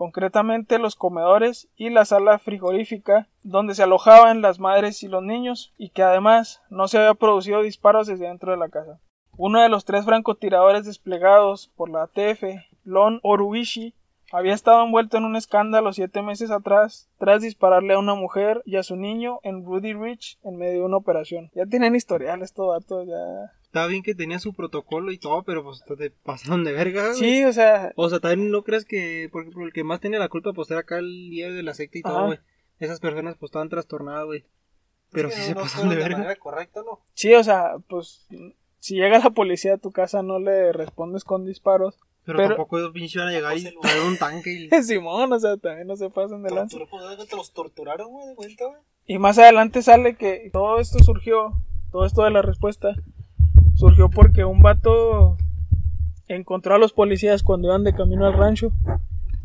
Concretamente 0.00 0.78
los 0.78 0.96
comedores 0.96 1.68
y 1.76 1.90
la 1.90 2.06
sala 2.06 2.38
frigorífica, 2.38 3.28
donde 3.42 3.74
se 3.74 3.82
alojaban 3.82 4.40
las 4.40 4.58
madres 4.58 5.02
y 5.02 5.08
los 5.08 5.22
niños, 5.22 5.74
y 5.76 5.90
que 5.90 6.02
además 6.02 6.62
no 6.70 6.88
se 6.88 6.96
había 6.96 7.12
producido 7.12 7.60
disparos 7.60 8.06
desde 8.06 8.26
dentro 8.26 8.50
de 8.50 8.56
la 8.56 8.70
casa. 8.70 8.98
Uno 9.36 9.60
de 9.60 9.68
los 9.68 9.84
tres 9.84 10.06
francotiradores 10.06 10.86
desplegados 10.86 11.70
por 11.76 11.90
la 11.90 12.04
ATF, 12.04 12.44
Lon 12.82 13.20
Oruishi, 13.22 13.92
había 14.32 14.54
estado 14.54 14.82
envuelto 14.82 15.18
en 15.18 15.24
un 15.24 15.36
escándalo 15.36 15.92
siete 15.92 16.22
meses 16.22 16.50
atrás 16.50 17.10
tras 17.18 17.42
dispararle 17.42 17.92
a 17.92 17.98
una 17.98 18.14
mujer 18.14 18.62
y 18.64 18.76
a 18.76 18.82
su 18.82 18.96
niño 18.96 19.40
en 19.42 19.66
Rudy 19.66 19.92
Ridge 19.92 20.38
en 20.42 20.56
medio 20.56 20.80
de 20.80 20.86
una 20.86 20.96
operación. 20.96 21.50
Ya 21.54 21.66
tienen 21.66 21.94
historial 21.94 22.40
estos 22.40 22.72
datos, 22.72 23.06
ya. 23.06 23.52
Estaba 23.70 23.86
bien 23.86 24.02
que 24.02 24.16
tenía 24.16 24.40
su 24.40 24.52
protocolo 24.52 25.12
y 25.12 25.18
todo, 25.18 25.44
pero 25.44 25.62
pues 25.62 25.84
te 25.96 26.10
pasaron 26.24 26.64
de 26.64 26.72
verga. 26.72 27.06
güey. 27.08 27.18
Sí, 27.18 27.44
o 27.44 27.52
sea, 27.52 27.92
O 27.94 28.08
sea, 28.10 28.18
también 28.18 28.50
no 28.50 28.64
crees 28.64 28.84
que, 28.84 29.28
por 29.30 29.42
ejemplo, 29.42 29.64
el 29.64 29.72
que 29.72 29.84
más 29.84 30.00
tenía 30.00 30.18
la 30.18 30.28
culpa, 30.28 30.52
pues 30.52 30.70
era 30.72 30.80
acá 30.80 30.98
el 30.98 31.30
líder 31.30 31.52
de 31.52 31.62
la 31.62 31.74
secta 31.74 31.98
y 31.98 32.02
todo, 32.02 32.26
güey. 32.26 32.38
Esas 32.80 32.98
personas, 32.98 33.36
pues 33.38 33.50
estaban 33.50 33.68
trastornadas, 33.68 34.24
güey. 34.26 34.44
Pero 35.12 35.28
Es 35.28 35.34
sí 35.34 35.42
se 35.42 35.54
no 35.54 35.60
pasaron 35.60 35.88
de 35.90 35.96
verga. 35.96 36.16
manera 36.18 36.36
correcta, 36.36 36.82
¿no? 36.84 37.00
sí, 37.14 37.32
o 37.34 37.42
sea, 37.44 37.74
pues 37.88 38.26
si 38.80 38.94
llega 38.96 39.18
la 39.18 39.30
policía 39.30 39.74
a 39.74 39.78
tu 39.78 39.92
casa 39.92 40.22
no 40.22 40.38
le 40.40 40.72
respondes 40.72 41.22
con 41.24 41.44
disparos. 41.44 41.98
Pero, 42.24 42.38
Pero- 42.38 42.48
tampoco 42.50 42.78
ellos 42.78 42.92
pinches 42.92 43.14
iban 43.16 43.28
a 43.28 43.32
llegar 43.32 43.56
y 43.56 43.62
traer 43.80 44.02
un 44.02 44.18
tanque 44.18 44.50
y... 44.52 44.68
Simón, 44.82 45.32
o 45.32 45.38
sea, 45.40 45.56
también 45.58 45.86
no 45.86 45.96
se 45.96 46.10
pasen 46.10 46.42
de 46.42 46.50
lanza. 46.50 46.76
Pues, 46.90 47.28
Te 47.28 47.36
los 47.36 47.52
torturaron, 47.52 48.10
güey, 48.10 48.28
de 48.28 48.34
cuenta, 48.34 48.64
güey. 48.66 48.80
Y 49.06 49.18
más 49.18 49.38
adelante 49.38 49.82
sale 49.82 50.16
que 50.16 50.50
todo 50.52 50.78
esto 50.80 50.98
surgió, 51.04 51.52
todo 51.92 52.04
esto 52.04 52.22
de 52.22 52.30
la 52.30 52.42
respuesta, 52.42 52.94
surgió 53.80 54.10
porque 54.10 54.44
un 54.44 54.60
vato 54.60 55.36
encontró 56.28 56.74
a 56.74 56.78
los 56.78 56.92
policías 56.92 57.42
cuando 57.42 57.68
iban 57.68 57.84
de 57.84 57.94
camino 57.94 58.26
al 58.26 58.34
rancho. 58.34 58.72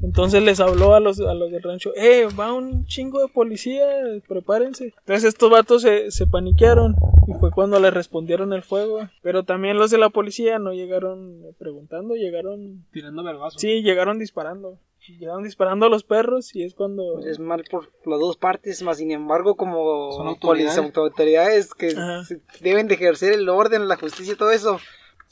Entonces 0.01 0.44
les 0.44 0.60
habló 0.60 0.94
a 0.94 1.00
los, 1.00 1.20
a 1.20 1.34
los 1.34 1.50
del 1.51 1.63
rancho, 1.63 1.92
eh, 1.96 2.27
va 2.38 2.54
un 2.54 2.86
chingo 2.86 3.22
de 3.22 3.27
policía, 3.30 3.86
prepárense. 4.27 4.94
Entonces 5.00 5.24
estos 5.24 5.50
vatos 5.50 5.82
se, 5.82 6.12
se 6.12 6.27
paniquearon 6.27 6.96
y 7.27 7.34
fue 7.34 7.50
cuando 7.50 7.80
les 7.80 7.94
respondieron 7.94 8.54
el 8.54 8.62
fuego. 8.62 9.10
Pero 9.24 9.44
también 9.44 9.77
los 9.77 9.89
de 9.92 9.98
la 9.98 10.10
policía 10.10 10.60
no 10.60 10.74
llegaron 10.74 11.42
preguntando, 11.58 12.15
llegaron... 12.15 12.86
Tirando 12.92 13.24
vergazos. 13.24 13.60
Sí, 13.60 13.82
llegaron 13.82 14.20
disparando. 14.20 14.77
Llegaron 15.07 15.44
disparando 15.44 15.85
a 15.85 15.89
los 15.89 16.03
perros 16.03 16.55
y 16.55 16.63
es 16.63 16.74
cuando... 16.74 17.13
Pues 17.15 17.25
es 17.27 17.39
mal 17.39 17.63
por 17.70 17.91
las 18.05 18.20
dos 18.20 18.37
partes, 18.37 18.81
más 18.81 18.98
sin 18.98 19.11
embargo, 19.11 19.55
como 19.55 20.11
Son 20.13 20.27
autoridades. 20.27 20.77
autoridades 20.77 21.74
que 21.74 21.91
se- 21.91 22.41
deben 22.61 22.87
de 22.87 22.96
ejercer 22.96 23.33
el 23.33 23.48
orden, 23.50 23.87
la 23.87 23.98
justicia 23.98 24.33
y 24.33 24.37
todo 24.37 24.51
eso, 24.51 24.75
o 24.75 24.79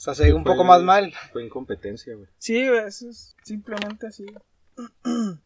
sea, 0.00 0.14
se 0.14 0.24
ve 0.24 0.32
un 0.34 0.42
Fue- 0.44 0.52
poco 0.52 0.64
más 0.64 0.82
mal. 0.82 1.12
Fue 1.32 1.44
incompetencia, 1.44 2.14
güey. 2.14 2.28
Sí, 2.38 2.68
güey, 2.68 2.80
eso 2.86 3.08
es 3.08 3.34
simplemente 3.42 4.06
así. 4.06 4.26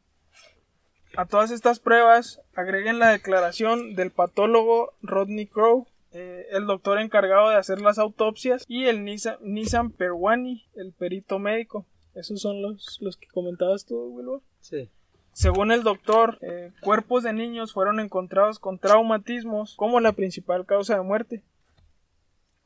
A 1.17 1.25
todas 1.27 1.51
estas 1.51 1.81
pruebas 1.81 2.41
agreguen 2.55 2.99
la 2.99 3.11
declaración 3.11 3.95
del 3.97 4.11
patólogo 4.11 4.93
Rodney 5.03 5.47
Crow, 5.47 5.87
eh, 6.13 6.47
el 6.53 6.67
doctor 6.67 7.01
encargado 7.01 7.49
de 7.49 7.57
hacer 7.57 7.81
las 7.81 7.99
autopsias, 7.99 8.65
y 8.69 8.85
el 8.85 9.05
Nissan, 9.05 9.37
Nissan 9.41 9.91
Perwani, 9.91 10.67
el 10.77 10.93
perito 10.93 11.39
médico. 11.39 11.87
Esos 12.19 12.41
son 12.41 12.63
los, 12.63 12.99
los 13.01 13.17
que 13.17 13.29
comentabas 13.29 13.87
tú, 13.87 13.97
Wilbur. 13.97 14.43
Sí. 14.61 14.89
Según 15.33 15.71
el 15.71 15.85
doctor, 15.85 16.39
eh, 16.41 16.73
cuerpos 16.81 17.23
de 17.23 17.33
niños 17.33 17.73
fueron 17.73 18.01
encontrados 18.01 18.59
con 18.59 18.79
traumatismos 18.79 19.77
como 19.77 20.01
la 20.01 20.13
principal 20.13 20.67
causa 20.67 20.97
de 20.97 21.03
muerte. 21.03 21.43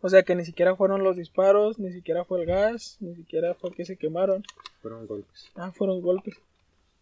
O 0.01 0.09
sea 0.09 0.23
que 0.23 0.35
ni 0.35 0.45
siquiera 0.45 0.75
fueron 0.75 1.05
los 1.05 1.17
disparos, 1.17 1.79
ni 1.79 1.93
siquiera 1.93 2.25
fue 2.25 2.41
el 2.41 2.47
gas, 2.47 2.97
ni 3.01 3.15
siquiera 3.15 3.55
fue 3.55 3.73
que 3.73 3.85
se 3.85 3.97
quemaron. 3.99 4.43
Fueron 4.81 5.07
golpes. 5.07 5.51
Ah, 5.55 5.71
fueron 5.71 6.01
golpes. 6.01 6.35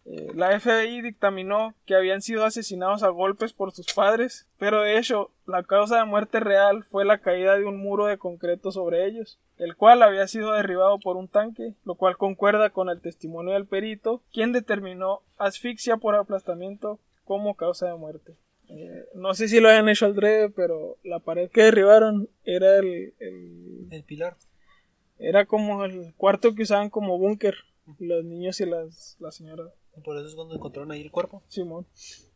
Eh, 0.05 0.31
la 0.35 0.59
FBI 0.59 1.01
dictaminó 1.01 1.73
que 1.85 1.95
habían 1.95 2.21
sido 2.21 2.43
asesinados 2.43 3.01
a 3.03 3.09
golpes 3.09 3.53
por 3.53 3.71
sus 3.71 3.87
padres, 3.93 4.47
pero 4.57 4.81
de 4.81 4.97
hecho 4.97 5.31
la 5.45 5.63
causa 5.63 5.97
de 5.97 6.05
muerte 6.05 6.39
real 6.39 6.83
fue 6.83 7.05
la 7.05 7.19
caída 7.19 7.57
de 7.57 7.65
un 7.65 7.77
muro 7.77 8.07
de 8.07 8.17
concreto 8.17 8.71
sobre 8.71 9.05
ellos, 9.05 9.39
el 9.61 9.75
cual 9.75 10.01
había 10.03 10.27
sido 10.27 10.51
derribado 10.53 10.99
por 10.99 11.17
un 11.17 11.27
tanque, 11.27 11.75
lo 11.85 11.95
cual 11.95 12.17
concuerda 12.17 12.71
con 12.71 12.89
el 12.89 12.99
testimonio 13.01 13.53
del 13.53 13.67
perito, 13.67 14.21
quien 14.33 14.51
determinó 14.51 15.21
asfixia 15.37 15.97
por 15.97 16.15
aplastamiento 16.15 16.99
como 17.23 17.55
causa 17.55 17.87
de 17.87 17.95
muerte. 17.95 18.35
Eh, 18.69 19.05
no 19.15 19.33
sé 19.33 19.47
si 19.47 19.59
lo 19.59 19.69
hayan 19.69 19.89
hecho 19.89 20.05
al 20.05 20.15
drede, 20.15 20.49
pero 20.49 20.97
la 21.03 21.19
pared 21.19 21.49
que 21.51 21.63
derribaron 21.63 22.29
era 22.43 22.77
el, 22.77 23.13
el- 23.19 23.87
El 23.91 24.03
pilar. 24.03 24.37
era 25.19 25.45
como 25.45 25.83
el 25.85 26.13
cuarto 26.15 26.55
que 26.55 26.63
usaban 26.63 26.89
como 26.89 27.17
búnker 27.19 27.55
los 27.99 28.23
niños 28.23 28.59
y 28.61 28.65
las, 28.65 29.17
las 29.19 29.35
señoras. 29.35 29.71
Por 30.05 30.15
eso 30.17 30.27
es 30.27 30.35
cuando 30.35 30.55
encontraron 30.55 30.91
ahí 30.91 31.01
el 31.01 31.11
cuerpo. 31.11 31.43
Simón. 31.49 31.85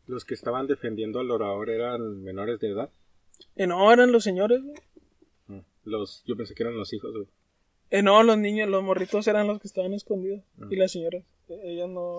Los 0.06 0.24
que 0.24 0.34
estaban 0.34 0.66
defendiendo 0.66 1.18
al 1.20 1.30
orador 1.30 1.70
eran 1.70 2.22
menores 2.22 2.60
de 2.60 2.68
edad. 2.70 2.90
Eh, 3.56 3.66
no, 3.66 3.90
eran 3.92 4.12
los 4.12 4.22
señores. 4.22 4.60
Los, 5.86 6.22
yo 6.26 6.36
pensé 6.36 6.54
que 6.54 6.62
eran 6.62 6.76
los 6.76 6.92
hijos, 6.92 7.12
güey. 7.12 7.26
Eh, 7.90 8.02
no, 8.02 8.22
los 8.22 8.36
niños, 8.36 8.68
los 8.68 8.82
morritos 8.82 9.26
eran 9.28 9.46
los 9.46 9.60
que 9.60 9.68
estaban 9.68 9.94
escondidos. 9.94 10.42
Ah. 10.60 10.66
Y 10.70 10.76
las 10.76 10.92
señoras. 10.92 11.24
Eh, 11.48 11.60
ellas 11.64 11.88
no, 11.88 12.18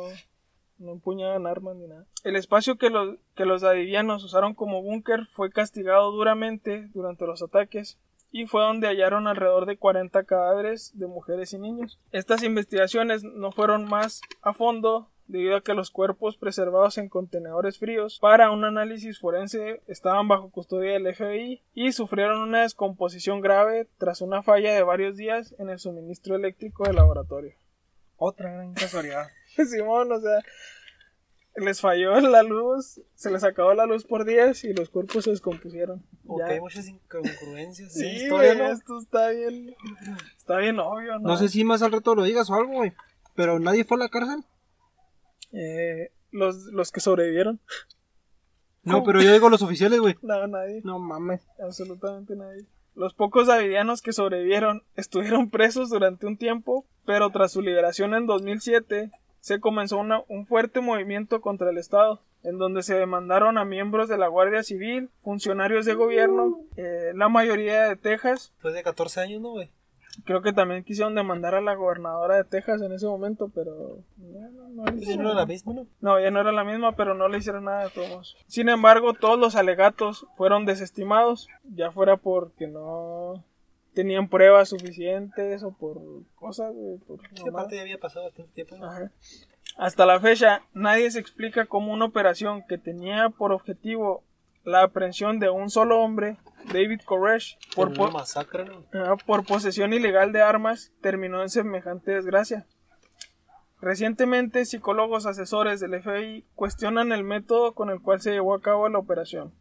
no 0.79 0.91
empuñaban 0.93 1.45
armas 1.45 1.75
ni 1.75 1.87
nada. 1.87 2.05
El 2.23 2.35
espacio 2.35 2.77
que 2.77 2.89
los, 2.89 3.17
que 3.35 3.45
los 3.45 3.61
davidianos 3.61 4.23
usaron 4.23 4.53
como 4.53 4.81
búnker 4.81 5.27
fue 5.33 5.51
castigado 5.51 6.11
duramente 6.11 6.89
durante 6.93 7.25
los 7.25 7.41
ataques 7.41 7.97
y 8.31 8.45
fue 8.45 8.61
donde 8.61 8.87
hallaron 8.87 9.27
alrededor 9.27 9.65
de 9.65 9.77
40 9.77 10.23
cadáveres 10.23 10.97
de 10.97 11.07
mujeres 11.07 11.53
y 11.53 11.59
niños. 11.59 11.99
Estas 12.11 12.43
investigaciones 12.43 13.23
no 13.23 13.51
fueron 13.51 13.85
más 13.85 14.21
a 14.41 14.53
fondo 14.53 15.09
debido 15.27 15.57
a 15.57 15.61
que 15.61 15.73
los 15.73 15.91
cuerpos 15.91 16.37
preservados 16.37 16.97
en 16.97 17.09
contenedores 17.09 17.77
fríos 17.79 18.17
para 18.19 18.49
un 18.51 18.63
análisis 18.63 19.19
forense 19.19 19.81
estaban 19.87 20.27
bajo 20.27 20.49
custodia 20.49 20.93
del 20.93 21.13
FBI 21.13 21.61
y 21.73 21.91
sufrieron 21.91 22.41
una 22.41 22.61
descomposición 22.61 23.41
grave 23.41 23.87
tras 23.97 24.21
una 24.21 24.41
falla 24.43 24.73
de 24.73 24.83
varios 24.83 25.17
días 25.17 25.53
en 25.59 25.69
el 25.69 25.79
suministro 25.79 26.35
eléctrico 26.35 26.85
del 26.85 26.95
laboratorio. 26.95 27.53
Otra 28.15 28.51
gran 28.51 28.73
casualidad. 28.73 29.27
Simón, 29.69 30.11
o 30.11 30.19
sea, 30.19 30.39
les 31.55 31.81
falló 31.81 32.19
la 32.19 32.43
luz, 32.43 33.01
se 33.15 33.31
les 33.31 33.43
acabó 33.43 33.73
la 33.73 33.85
luz 33.85 34.05
por 34.05 34.25
días 34.25 34.63
y 34.63 34.73
los 34.73 34.89
cuerpos 34.89 35.23
se 35.25 35.31
descompusieron. 35.31 36.03
Porque 36.25 36.45
Ya. 36.47 36.53
hay 36.53 36.59
muchas 36.61 36.87
incongruencias 36.87 37.93
Sí, 37.93 38.05
historia, 38.07 38.53
güey, 38.53 38.67
¿no? 38.67 38.73
esto 38.73 38.99
está 38.99 39.29
bien, 39.29 39.75
está 40.37 40.57
bien 40.57 40.79
obvio, 40.79 41.13
¿no? 41.19 41.29
No 41.29 41.37
sé 41.37 41.49
si 41.49 41.63
más 41.63 41.81
al 41.81 41.91
rato 41.91 42.15
lo 42.15 42.23
digas 42.23 42.49
o 42.49 42.53
algo, 42.55 42.73
güey. 42.73 42.93
Pero 43.35 43.59
nadie 43.59 43.83
fue 43.83 43.97
a 43.97 43.99
la 44.01 44.09
cárcel. 44.09 44.43
Eh, 45.53 46.11
los, 46.31 46.65
los 46.65 46.91
que 46.91 46.99
sobrevivieron, 46.99 47.59
No, 48.83 49.03
pero 49.03 49.21
yo 49.21 49.31
digo 49.33 49.49
los 49.49 49.61
oficiales, 49.61 49.99
güey. 49.99 50.15
no, 50.21 50.47
nadie, 50.47 50.81
No 50.83 50.99
mames. 50.99 51.41
absolutamente 51.61 52.35
nadie. 52.35 52.65
Los 52.95 53.13
pocos 53.13 53.47
davidianos 53.47 54.01
que 54.01 54.13
sobrevivieron 54.13 54.83
estuvieron 54.95 55.49
presos 55.51 55.89
durante 55.89 56.25
un 56.25 56.37
tiempo, 56.37 56.85
pero 57.05 57.29
tras 57.29 57.51
su 57.51 57.61
liberación 57.61 58.13
en 58.13 58.25
2007 58.27 59.11
se 59.39 59.59
comenzó 59.59 59.97
una- 59.97 60.23
un 60.27 60.45
fuerte 60.45 60.81
movimiento 60.81 61.41
contra 61.41 61.69
el 61.69 61.77
Estado, 61.77 62.21
en 62.43 62.57
donde 62.57 62.83
se 62.83 62.95
demandaron 62.95 63.57
a 63.57 63.65
miembros 63.65 64.09
de 64.09 64.17
la 64.17 64.27
Guardia 64.27 64.63
Civil, 64.63 65.09
funcionarios 65.21 65.85
de 65.85 65.93
gobierno, 65.93 66.59
eh, 66.75 67.11
la 67.15 67.29
mayoría 67.29 67.83
de 67.89 67.95
Texas, 67.95 68.51
Después 68.55 68.73
de 68.73 68.83
14 68.83 69.19
años, 69.21 69.41
¿no, 69.41 69.51
güey? 69.51 69.69
Creo 70.25 70.41
que 70.41 70.53
también 70.53 70.83
quisieron 70.83 71.15
demandar 71.15 71.55
a 71.55 71.61
la 71.61 71.75
gobernadora 71.75 72.35
de 72.35 72.43
Texas 72.43 72.81
en 72.81 72.91
ese 72.91 73.05
momento, 73.05 73.49
pero 73.53 73.99
no, 74.17 74.51
no, 74.51 74.69
no 74.69 74.85
le 74.85 75.01
hicieron 75.01 75.23
no 75.23 75.31
era 75.31 75.41
la 75.41 75.45
misma, 75.45 75.73
¿no? 75.73 75.87
No, 76.01 76.19
ya 76.19 76.31
no 76.31 76.41
era 76.41 76.51
la 76.51 76.63
misma, 76.63 76.95
pero 76.95 77.13
no 77.13 77.27
le 77.27 77.37
hicieron 77.37 77.65
nada 77.65 77.83
de 77.83 77.89
todos. 77.91 78.35
Sin 78.47 78.69
embargo, 78.69 79.13
todos 79.13 79.39
los 79.39 79.55
alegatos 79.55 80.25
fueron 80.35 80.65
desestimados, 80.65 81.47
ya 81.63 81.91
fuera 81.91 82.17
porque 82.17 82.67
no 82.67 83.43
tenían 83.93 84.29
pruebas 84.29 84.69
suficientes 84.69 85.63
o 85.63 85.71
por 85.71 85.97
cosas, 86.35 86.71
por 87.07 87.19
Sí, 87.33 87.47
aparte 87.47 87.77
ya 87.77 87.81
había 87.81 87.97
pasado 87.97 88.25
bastante 88.25 88.51
tiempo. 88.51 88.75
Hasta 89.77 90.05
la 90.05 90.19
fecha, 90.19 90.61
nadie 90.73 91.09
se 91.11 91.19
explica 91.19 91.65
cómo 91.65 91.93
una 91.93 92.05
operación 92.05 92.63
que 92.67 92.77
tenía 92.77 93.29
por 93.29 93.51
objetivo 93.51 94.23
la 94.67 94.83
aprehensión 94.83 95.39
de 95.39 95.49
un 95.49 95.69
solo 95.69 95.99
hombre, 96.01 96.37
David 96.73 96.99
Koresh, 97.05 97.57
por, 97.73 97.87
Por 97.93 97.99
una 97.99 98.11
po- 98.11 98.17
masacre, 98.19 98.65
¿no? 98.65 98.83
Ajá, 98.99 99.15
por 99.25 99.45
posesión 99.45 99.93
ilegal 99.93 100.33
de 100.33 100.41
armas, 100.41 100.91
terminó 101.01 101.41
en 101.41 101.49
semejante 101.49 102.11
desgracia. 102.11 102.65
Recientemente, 103.79 104.65
psicólogos 104.65 105.25
asesores 105.25 105.79
del 105.79 106.01
FBI 106.01 106.45
cuestionan 106.55 107.11
el 107.11 107.23
método 107.23 107.73
con 107.75 107.89
el 107.89 108.01
cual 108.01 108.19
se 108.21 108.31
llevó 108.31 108.55
a 108.55 108.61
cabo 108.61 108.89
la 108.89 108.97
operación. 108.97 109.53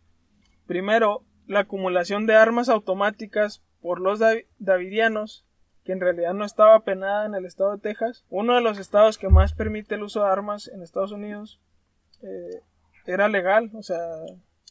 Primero, 0.66 1.23
la 1.47 1.61
acumulación 1.61 2.27
de 2.27 2.35
armas 2.35 2.69
automáticas 2.69 3.62
por 3.81 4.01
los 4.01 4.19
davi- 4.21 4.47
davidianos, 4.59 5.45
que 5.85 5.92
en 5.92 6.01
realidad 6.01 6.35
no 6.35 6.45
estaba 6.45 6.81
penada 6.81 7.27
en 7.27 7.35
el 7.35 7.45
estado 7.45 7.73
de 7.73 7.79
Texas, 7.79 8.25
uno 8.29 8.55
de 8.57 8.61
los 8.62 8.79
estados 8.79 9.19
que 9.19 9.29
más 9.29 9.53
permite 9.53 9.95
el 9.95 10.03
uso 10.03 10.25
de 10.25 10.31
armas 10.31 10.66
en 10.66 10.83
Estados 10.83 11.12
Unidos, 11.12 11.61
eh, 12.23 12.62
era 13.05 13.29
legal, 13.29 13.71
o 13.75 13.83
sea, 13.85 14.01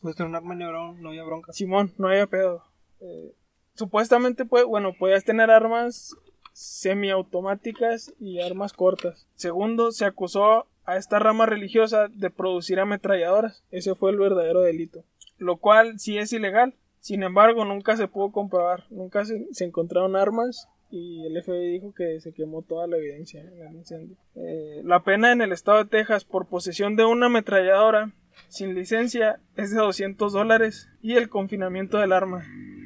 Pues 0.05 0.19
un 0.19 0.35
arma 0.35 0.53
no 0.53 1.09
había 1.09 1.23
bronca. 1.23 1.51
Simón, 1.51 1.91
no 1.97 2.09
había 2.09 2.27
pedo. 2.27 2.63
Eh, 3.01 3.33
supuestamente, 3.73 4.45
pues, 4.45 4.63
bueno, 4.63 4.93
podías 4.93 5.23
tener 5.23 5.49
armas 5.49 6.15
semiautomáticas 6.53 8.13
y 8.19 8.39
armas 8.39 8.73
cortas. 8.73 9.27
Segundo, 9.33 9.91
se 9.91 10.05
acusó 10.05 10.67
a 10.85 10.97
esta 10.97 11.17
rama 11.17 11.47
religiosa 11.47 12.07
de 12.09 12.29
producir 12.29 12.79
ametralladoras. 12.79 13.63
Ese 13.71 13.95
fue 13.95 14.11
el 14.11 14.19
verdadero 14.19 14.61
delito. 14.61 15.03
Lo 15.39 15.57
cual 15.57 15.97
sí 15.97 16.19
es 16.19 16.31
ilegal. 16.33 16.75
Sin 16.99 17.23
embargo, 17.23 17.65
nunca 17.65 17.97
se 17.97 18.07
pudo 18.07 18.31
comprobar. 18.31 18.83
Nunca 18.91 19.25
se, 19.25 19.47
se 19.53 19.65
encontraron 19.65 20.15
armas 20.15 20.69
y 20.91 21.25
el 21.25 21.41
FBI 21.41 21.71
dijo 21.71 21.95
que 21.95 22.21
se 22.21 22.31
quemó 22.31 22.61
toda 22.61 22.85
la 22.85 22.97
evidencia 22.97 23.41
en 23.41 23.67
el 23.69 23.75
incendio. 23.77 24.17
Eh, 24.35 24.81
la 24.83 25.03
pena 25.03 25.31
en 25.31 25.41
el 25.41 25.51
estado 25.51 25.79
de 25.79 25.89
Texas 25.89 26.25
por 26.25 26.45
posesión 26.45 26.95
de 26.95 27.05
una 27.05 27.25
ametralladora 27.25 28.13
sin 28.47 28.75
licencia 28.75 29.39
es 29.55 29.71
de 29.71 29.77
200 29.77 30.31
dólares 30.33 30.89
y 31.01 31.15
el 31.15 31.29
confinamiento 31.29 31.97
del 31.97 32.13
arma. 32.13 32.43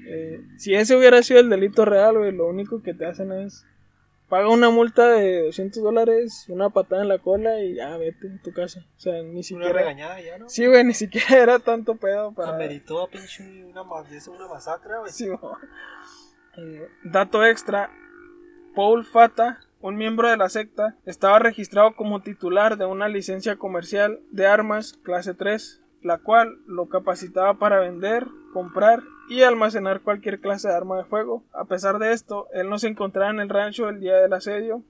Eh, 0.07 0.41
si 0.57 0.73
ese 0.73 0.95
hubiera 0.95 1.21
sido 1.21 1.39
el 1.39 1.49
delito 1.49 1.85
real, 1.85 2.17
güey, 2.17 2.31
lo 2.31 2.47
único 2.47 2.81
que 2.81 2.93
te 2.93 3.05
hacen 3.05 3.31
es 3.31 3.65
paga 4.27 4.47
una 4.47 4.69
multa 4.69 5.07
de 5.09 5.41
200 5.45 5.81
dólares, 5.81 6.45
una 6.49 6.69
patada 6.69 7.01
en 7.01 7.07
la 7.07 7.17
cola 7.17 7.61
y 7.61 7.75
ya 7.75 7.97
vete 7.97 8.27
a 8.27 8.41
tu 8.43 8.53
casa. 8.53 8.85
O 8.95 8.99
sea, 8.99 9.21
ni 9.23 9.29
Una 9.31 9.43
siquiera. 9.43 9.73
regañada 9.73 10.21
ya, 10.21 10.37
¿no? 10.37 10.47
Sí, 10.49 10.67
güey, 10.67 10.83
ni 10.83 10.93
siquiera 10.93 11.37
era 11.41 11.59
tanto 11.59 11.95
pedo 11.95 12.31
para. 12.31 12.55
Ameritó 12.55 13.01
a 13.01 13.09
pinche 13.09 13.43
una, 13.65 13.81
una 13.81 14.47
masacre, 14.47 14.99
güey. 14.99 15.11
Sí. 15.11 15.27
Eh, 16.57 16.87
dato 17.03 17.43
extra: 17.45 17.91
Paul 18.75 19.03
Fata, 19.05 19.59
un 19.81 19.95
miembro 19.95 20.29
de 20.29 20.37
la 20.37 20.49
secta, 20.49 20.97
estaba 21.05 21.39
registrado 21.39 21.95
como 21.95 22.21
titular 22.21 22.77
de 22.77 22.85
una 22.85 23.07
licencia 23.07 23.57
comercial 23.57 24.19
de 24.31 24.45
armas 24.45 24.93
clase 25.03 25.33
3, 25.33 25.81
la 26.01 26.17
cual 26.17 26.59
lo 26.65 26.89
capacitaba 26.89 27.55
para 27.55 27.79
vender, 27.79 28.27
comprar 28.53 29.01
y 29.29 29.43
almacenar 29.43 30.01
cualquier 30.01 30.39
clase 30.41 30.67
de 30.67 30.75
arma 30.75 30.97
de 30.97 31.05
fuego. 31.05 31.43
A 31.53 31.65
pesar 31.65 31.99
de 31.99 32.11
esto, 32.11 32.47
él 32.53 32.69
no 32.69 32.79
se 32.79 32.87
encontraba 32.87 33.31
en 33.31 33.39
el 33.39 33.49
rancho 33.49 33.89
el 33.89 33.99
día 33.99 34.15
del 34.15 34.33
asedio, 34.33 34.83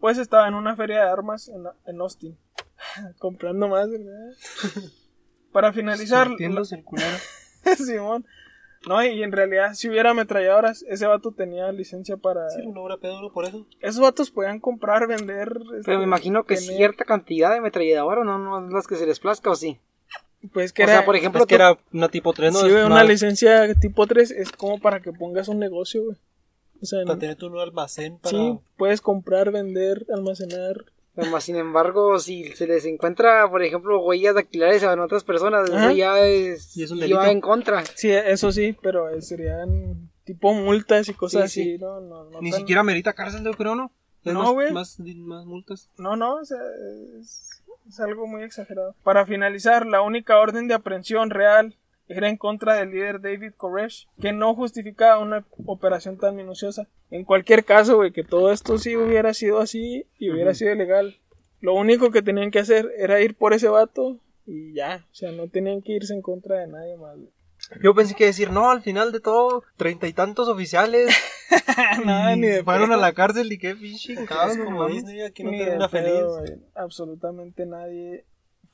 pues 0.00 0.18
estaba 0.18 0.48
en 0.48 0.54
una 0.54 0.76
feria 0.76 1.04
de 1.04 1.10
armas 1.10 1.48
en, 1.48 1.64
en 1.86 2.00
Austin, 2.00 2.38
comprando 3.18 3.68
más. 3.68 3.88
¿verdad? 3.90 4.32
Para 5.52 5.72
finalizar, 5.72 6.28
culero. 6.84 7.16
Simón. 7.76 8.24
No, 8.86 9.04
y 9.04 9.22
en 9.22 9.30
realidad, 9.32 9.74
si 9.74 9.88
hubiera 9.90 10.10
ametralladoras, 10.10 10.82
ese 10.88 11.06
vato 11.06 11.32
tenía 11.32 11.70
licencia 11.70 12.16
para. 12.16 12.48
Sí, 12.50 12.62
una 12.62 12.80
obra 12.80 12.96
pedo, 12.96 13.20
¿no? 13.20 13.30
Por 13.30 13.44
eso. 13.44 13.66
Esos 13.80 14.00
vatos 14.00 14.30
podían 14.30 14.58
comprar, 14.58 15.06
vender. 15.06 15.52
este, 15.74 15.82
Pero 15.84 15.98
me 15.98 16.04
imagino 16.04 16.44
que 16.44 16.56
tener- 16.56 16.76
cierta 16.76 17.04
cantidad 17.04 17.50
de 17.50 17.58
ametralladora, 17.58 18.24
no, 18.24 18.38
no 18.38 18.66
es 18.66 18.72
las 18.72 18.86
que 18.86 18.96
se 18.96 19.06
les 19.06 19.20
plazca 19.20 19.50
o 19.50 19.54
sí. 19.54 19.78
Pues 20.54 20.72
que 20.72 20.82
o 20.82 20.84
era. 20.84 20.94
sea, 20.94 21.04
por 21.04 21.14
ejemplo, 21.16 21.42
Es 21.42 21.46
que 21.46 21.56
tú- 21.56 21.62
era 21.62 21.78
una 21.92 22.08
tipo 22.08 22.32
3, 22.32 22.52
¿no? 22.54 22.60
sí, 22.60 22.70
una 22.70 23.04
licencia 23.04 23.74
tipo 23.74 24.06
3 24.06 24.30
es 24.30 24.50
como 24.52 24.78
para 24.80 25.00
que 25.00 25.12
pongas 25.12 25.48
un 25.48 25.58
negocio, 25.58 26.02
güey. 26.04 26.16
O 26.82 26.86
sea, 26.86 27.00
Para 27.04 27.14
no- 27.16 27.18
tener 27.20 27.36
tu 27.36 27.48
un 27.48 27.58
almacén 27.58 28.16
para. 28.18 28.30
sí, 28.38 28.58
puedes 28.78 29.02
comprar, 29.02 29.50
vender, 29.52 30.06
almacenar. 30.14 30.86
Pero 31.14 31.30
más 31.30 31.44
sin 31.44 31.56
embargo, 31.56 32.18
si 32.18 32.44
se 32.52 32.66
les 32.66 32.84
encuentra, 32.84 33.48
por 33.50 33.62
ejemplo, 33.62 34.00
huellas 34.02 34.34
dactilares 34.36 34.82
a 34.84 34.94
otras 35.02 35.24
personas, 35.24 35.68
Ajá. 35.70 35.86
eso 35.88 35.96
ya 35.96 36.20
es, 36.20 36.76
Y 36.76 36.84
es 36.84 36.90
un 36.92 37.00
va 37.00 37.30
en 37.30 37.40
contra. 37.40 37.84
Sí, 37.84 38.10
eso 38.10 38.52
sí, 38.52 38.76
pero 38.80 39.08
eh, 39.10 39.20
serían 39.20 40.08
tipo 40.24 40.52
multas 40.54 41.08
y 41.08 41.14
cosas 41.14 41.50
Sí, 41.50 41.60
así, 41.62 41.72
sí. 41.72 41.78
¿no? 41.78 42.00
no, 42.00 42.24
no 42.30 42.40
Ni 42.40 42.50
tan- 42.50 42.60
siquiera 42.60 42.82
merita 42.84 43.12
cárcel, 43.12 43.42
yo 43.44 43.52
creo, 43.54 43.74
¿no? 43.74 43.90
Es 44.24 44.32
No, 44.32 44.40
más- 44.44 44.52
güey. 44.52 44.72
Más, 44.72 45.00
más 45.00 45.46
multas. 45.46 45.90
No, 45.98 46.14
no, 46.14 46.36
o 46.36 46.44
sea, 46.44 46.58
es, 47.18 47.62
es 47.88 48.00
algo 48.00 48.26
muy 48.26 48.42
exagerado. 48.44 48.94
Para 49.02 49.26
finalizar, 49.26 49.86
la 49.86 50.02
única 50.02 50.38
orden 50.38 50.68
de 50.68 50.74
aprehensión 50.74 51.30
real 51.30 51.74
era 52.10 52.28
en 52.28 52.36
contra 52.36 52.74
del 52.74 52.90
líder 52.90 53.20
David 53.20 53.52
Koresh, 53.56 54.08
que 54.20 54.32
no 54.32 54.54
justificaba 54.54 55.18
una 55.18 55.44
operación 55.66 56.18
tan 56.18 56.36
minuciosa. 56.36 56.88
En 57.10 57.24
cualquier 57.24 57.64
caso, 57.64 57.96
güey, 57.96 58.12
que 58.12 58.24
todo 58.24 58.52
esto 58.52 58.78
sí 58.78 58.96
hubiera 58.96 59.32
sido 59.34 59.58
así 59.60 60.06
y 60.18 60.30
hubiera 60.30 60.54
sido 60.54 60.72
ilegal. 60.72 61.16
Lo 61.60 61.74
único 61.74 62.10
que 62.10 62.22
tenían 62.22 62.50
que 62.50 62.58
hacer 62.60 62.90
era 62.98 63.20
ir 63.20 63.34
por 63.34 63.52
ese 63.52 63.68
vato 63.68 64.18
y 64.46 64.72
ya, 64.74 65.06
o 65.12 65.14
sea, 65.14 65.30
no 65.32 65.48
tenían 65.48 65.82
que 65.82 65.92
irse 65.92 66.12
en 66.14 66.22
contra 66.22 66.58
de 66.60 66.66
nadie 66.66 66.96
más. 66.96 67.16
güey. 67.16 67.28
Yo 67.82 67.94
pensé 67.94 68.14
que 68.14 68.24
decir, 68.24 68.50
no, 68.50 68.70
al 68.70 68.80
final 68.80 69.12
de 69.12 69.20
todo, 69.20 69.62
treinta 69.76 70.08
y 70.08 70.12
tantos 70.14 70.48
oficiales 70.48 71.14
Nada, 72.04 72.34
ni 72.36 72.46
de 72.46 72.64
fueron 72.64 72.88
pedo. 72.88 72.94
a 72.98 73.00
la 73.00 73.12
cárcel 73.12 73.52
y 73.52 73.58
qué 73.58 73.74
pinche 73.74 74.14
cabrón, 74.24 74.64
como. 74.64 74.86
Disney, 74.88 75.20
aquí 75.22 75.44
no 75.44 75.50
termina 75.50 75.88
feliz. 75.88 76.22
güey. 76.24 76.58
Absolutamente 76.74 77.66
nadie 77.66 78.24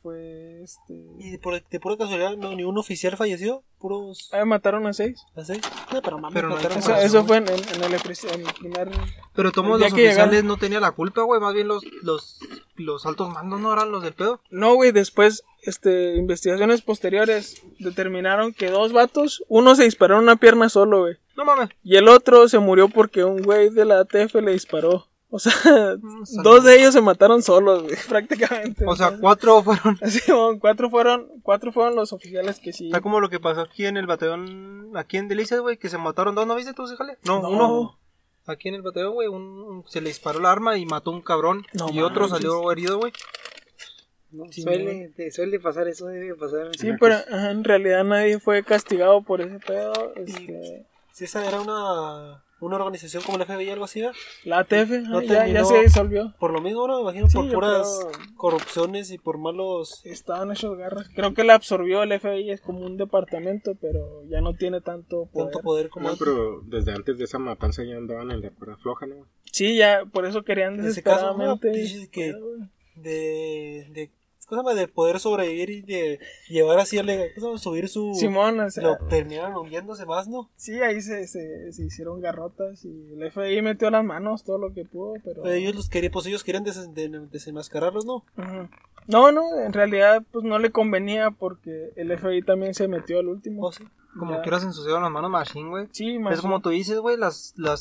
fue 0.06 0.62
este. 0.62 0.94
Y 1.18 1.30
de, 1.30 1.38
por, 1.38 1.60
de 1.60 1.80
pura 1.80 1.96
casualidad, 1.96 2.36
no, 2.36 2.54
ni 2.54 2.62
un 2.62 2.78
oficial 2.78 3.16
falleció. 3.16 3.64
Puros. 3.78 4.30
Ah, 4.32 4.44
mataron 4.44 4.86
a 4.86 4.92
seis. 4.92 5.20
¿Así? 5.34 5.54
No, 5.92 6.00
pero 6.00 6.18
mames, 6.18 6.34
Pero 6.34 6.48
no 6.48 6.54
mataron 6.56 6.78
Eso, 6.78 6.94
a- 6.94 7.02
eso 7.02 7.24
fue 7.24 7.38
en, 7.38 7.48
en- 7.48 7.54
en 7.58 7.82
el, 7.82 7.94
en 7.94 8.46
el 8.46 8.54
primer. 8.54 8.90
Pero 9.34 9.50
todos 9.52 9.66
los 9.68 9.82
oficiales 9.92 10.16
llegaron- 10.16 10.46
no 10.46 10.56
tenían 10.56 10.82
la 10.82 10.92
culpa, 10.92 11.22
güey. 11.22 11.40
Más 11.40 11.54
bien 11.54 11.66
los, 11.68 11.82
los, 12.02 12.38
los 12.76 13.04
altos 13.04 13.30
mandos 13.30 13.60
no 13.60 13.72
eran 13.72 13.90
los 13.90 14.02
del 14.02 14.14
pedo. 14.14 14.40
No, 14.50 14.74
güey, 14.76 14.92
después, 14.92 15.42
este, 15.62 16.14
investigaciones 16.16 16.82
posteriores 16.82 17.60
determinaron 17.80 18.52
que 18.54 18.70
dos 18.70 18.92
vatos, 18.92 19.42
uno 19.48 19.74
se 19.74 19.84
disparó 19.84 20.16
en 20.16 20.22
una 20.22 20.36
pierna 20.36 20.68
solo, 20.68 21.00
güey. 21.00 21.16
No 21.36 21.44
mames. 21.44 21.68
Y 21.82 21.96
el 21.96 22.08
otro 22.08 22.48
se 22.48 22.58
murió 22.60 22.88
porque 22.88 23.24
un 23.24 23.42
güey 23.42 23.70
de 23.70 23.84
la 23.84 23.98
ATF 24.00 24.36
le 24.36 24.52
disparó. 24.52 25.08
O 25.28 25.38
sea, 25.40 25.52
Mm, 26.00 26.24
salud. 26.24 26.44
dos 26.44 26.64
de 26.64 26.78
ellos 26.78 26.94
se 26.94 27.00
mataron 27.00 27.42
solos, 27.42 27.82
güey, 27.82 27.96
prácticamente. 28.08 28.84
O 28.86 28.94
sea, 28.96 29.16
cuatro 29.20 29.62
fueron. 29.62 29.98
sí, 30.08 30.20
bueno, 30.32 30.58
cuatro 30.60 30.88
fueron, 30.90 31.28
cuatro 31.42 31.72
fueron 31.72 31.96
los 31.96 32.12
oficiales 32.12 32.60
que 32.60 32.72
sí. 32.72 32.86
Está 32.86 33.00
como 33.00 33.20
lo 33.20 33.28
que 33.28 33.40
pasó 33.40 33.62
aquí 33.62 33.86
en 33.86 33.96
el 33.96 34.06
batallón, 34.06 34.92
aquí 34.96 35.16
en 35.16 35.28
Delicias, 35.28 35.60
güey, 35.60 35.76
que 35.78 35.88
se 35.88 35.98
mataron 35.98 36.34
dos, 36.34 36.46
¿no 36.46 36.54
viste 36.54 36.74
tú, 36.74 36.86
jale? 36.96 37.18
No, 37.24 37.40
No. 37.42 37.48
uno. 37.50 37.98
Aquí 38.46 38.68
en 38.68 38.76
el 38.76 38.82
batallón, 38.82 39.14
güey, 39.14 39.26
un, 39.26 39.42
un- 39.42 39.84
se 39.88 40.00
le 40.00 40.08
disparó 40.08 40.38
el 40.38 40.46
arma 40.46 40.78
y 40.78 40.86
mató 40.86 41.10
un 41.10 41.20
cabrón. 41.22 41.66
No 41.72 41.88
y 41.90 42.00
otro 42.00 42.28
salió 42.28 42.70
herido, 42.70 42.98
güey. 42.98 43.12
¿no? 44.30 44.44
Sí, 44.52 44.62
suele, 44.62 45.12
te- 45.16 45.30
suele 45.32 45.58
pasar 45.58 45.88
eso, 45.88 46.06
debe 46.06 46.34
pasar. 46.36 46.68
Sí, 46.78 46.90
pero 47.00 47.14
ajá, 47.16 47.50
en 47.50 47.64
realidad 47.64 48.04
nadie 48.04 48.38
fue 48.38 48.62
castigado 48.62 49.22
por 49.22 49.40
ese 49.40 49.58
pedo. 49.58 50.12
Este, 50.14 50.86
Si 51.12 51.24
esa 51.24 51.44
era 51.46 51.60
una, 51.60 52.44
una 52.60 52.76
organización 52.76 53.22
como 53.22 53.36
la 53.38 53.44
FBI, 53.44 53.70
algo 53.70 53.84
así, 53.84 54.00
¿verdad? 54.00 54.14
la 54.44 54.58
ATF 54.60 54.90
No 55.08 55.18
ajá, 55.18 55.26
ya, 55.26 55.46
ya 55.48 55.64
se 55.64 55.80
disolvió. 55.82 56.34
Por 56.38 56.52
lo 56.52 56.60
mismo, 56.62 56.86
¿no? 56.88 56.96
Me 56.96 57.02
imagino 57.02 57.28
Sí, 57.28 57.36
por 57.36 57.52
puras 57.52 57.98
creo- 58.10 58.36
corrupciones 58.36 59.10
y 59.10 59.18
por 59.18 59.38
malos. 59.38 60.00
Estaban 60.04 60.50
hechos 60.52 60.76
garras. 60.78 61.08
Creo 61.14 61.34
que 61.34 61.44
la 61.44 61.54
absorbió 61.54 62.02
el 62.02 62.12
FBI, 62.18 62.50
es 62.50 62.60
como 62.60 62.80
un 62.80 62.96
departamento, 62.96 63.74
pero 63.80 64.24
ya 64.28 64.40
no 64.40 64.54
tiene 64.54 64.80
tanto 64.80 65.26
poder. 65.26 65.50
Tanto 65.52 65.60
poder 65.64 65.88
como 65.90 66.08
No, 66.08 66.16
pero 66.16 66.60
desde 66.64 66.92
antes 66.92 67.18
de 67.18 67.24
esa 67.24 67.38
matanza 67.38 67.84
ya 67.84 67.96
andaban 67.96 68.30
en 68.30 68.40
la 68.40 68.50
cuerda 68.50 68.76
floja, 68.78 69.06
¿no? 69.06 69.26
Sí, 69.52 69.76
ya, 69.76 70.04
por 70.10 70.24
eso 70.26 70.42
querían 70.42 70.78
En 70.80 70.86
ese 70.86 71.02
caso, 71.02 71.36
no, 71.36 71.56
desesperadamente. 71.56 72.08
que- 72.10 72.30
Ah, 72.30 72.70
de, 72.96 74.10
¿cómo 74.46 74.72
de 74.74 74.88
poder 74.88 75.20
sobrevivir 75.20 75.70
y 75.70 75.82
de 75.82 76.20
llevar 76.48 76.78
así, 76.78 76.98
el- 76.98 77.32
¿cómo 77.38 77.58
subir 77.58 77.88
su... 77.88 78.14
Simón, 78.14 78.60
o 78.60 78.70
sea, 78.70 78.82
lo 78.82 78.96
terminaron 79.08 79.56
hundiéndose 79.56 80.06
más, 80.06 80.28
¿no? 80.28 80.50
sí, 80.56 80.80
ahí 80.82 81.00
se, 81.02 81.26
se, 81.26 81.72
se 81.72 81.84
hicieron 81.84 82.20
garrotas 82.20 82.84
y 82.84 83.12
el 83.14 83.30
FBI 83.30 83.60
metió 83.62 83.90
las 83.90 84.04
manos 84.04 84.44
todo 84.44 84.58
lo 84.58 84.72
que 84.72 84.84
pudo, 84.84 85.14
pero... 85.24 85.42
Pero 85.42 85.54
ellos 85.54 85.74
los 85.74 85.88
querían, 85.88 86.12
pues 86.12 86.26
ellos 86.26 86.44
querían 86.44 86.64
des- 86.64 86.94
de- 86.94 87.08
desenmascararlos, 87.30 88.04
¿no? 88.06 88.24
No, 89.06 89.30
no, 89.30 89.42
en 89.60 89.72
realidad 89.72 90.22
pues 90.32 90.44
no 90.44 90.58
le 90.58 90.70
convenía 90.72 91.30
porque 91.30 91.92
el 91.96 92.16
FBI 92.18 92.42
también 92.42 92.74
se 92.74 92.88
metió 92.88 93.20
al 93.20 93.28
último. 93.28 93.64
¿O 93.66 93.72
sí? 93.72 93.84
como 94.18 94.32
Ya. 94.32 94.42
quieras 94.42 94.64
ensuciaron 94.64 95.02
las 95.02 95.12
manos 95.12 95.30
machine, 95.30 95.68
güey. 95.68 95.86
Sí, 95.92 96.14
Es 96.14 96.20
más 96.20 96.40
como 96.40 96.60
tú 96.60 96.70
dices, 96.70 96.98
güey, 96.98 97.16
las, 97.18 97.52
las, 97.56 97.80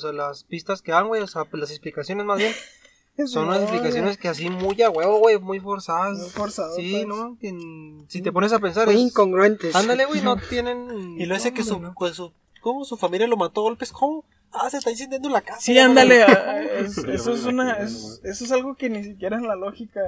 sea, 0.00 0.12
las 0.12 0.42
pistas 0.44 0.82
que 0.82 0.90
dan, 0.92 1.06
güey, 1.08 1.22
o 1.22 1.26
sea, 1.28 1.44
pues, 1.44 1.60
las 1.60 1.70
explicaciones 1.70 2.26
más 2.26 2.38
bien, 2.38 2.52
son 3.26 3.48
unas 3.48 3.60
explicaciones 3.62 4.16
que 4.18 4.28
así 4.28 4.48
muy 4.50 4.80
a 4.82 4.90
huevo, 4.90 5.18
güey, 5.18 5.38
muy 5.38 5.60
forzadas. 5.60 6.18
Muy 6.18 6.30
forzadotas. 6.30 6.76
Sí, 6.76 7.04
¿no? 7.06 7.36
Que 7.40 7.48
en- 7.48 8.04
si 8.08 8.22
te 8.22 8.32
pones 8.32 8.52
a 8.52 8.58
pensar, 8.58 8.86
Muy 8.86 8.96
es- 8.96 9.00
incongruentes. 9.02 9.74
ándale, 9.76 10.04
güey, 10.06 10.20
no 10.22 10.36
tienen... 10.50 11.20
Y 11.20 11.26
lo 11.26 11.34
ese 11.34 11.52
que 11.54 11.62
su, 11.64 11.78
¿no? 11.78 11.94
pues, 11.96 12.16
su, 12.16 12.32
¿cómo 12.60 12.84
su 12.84 12.96
familia 12.96 13.26
lo 13.26 13.36
mató 13.36 13.60
a 13.60 13.64
golpes? 13.64 13.92
¿Cómo? 13.92 14.24
Ah, 14.52 14.68
se 14.70 14.78
está 14.78 14.90
incendiando 14.90 15.28
la 15.30 15.40
casa. 15.40 15.60
Sí, 15.60 15.78
ándale, 15.78 16.22
ah, 16.24 16.62
es- 16.78 16.98
eso 16.98 17.32
es 17.32 17.44
una, 17.44 17.72
es- 17.74 18.20
eso 18.24 18.44
es 18.44 18.52
algo 18.52 18.74
que 18.76 18.90
ni 18.90 19.02
siquiera 19.04 19.36
en 19.36 19.46
la 19.46 19.56
lógica 19.56 20.00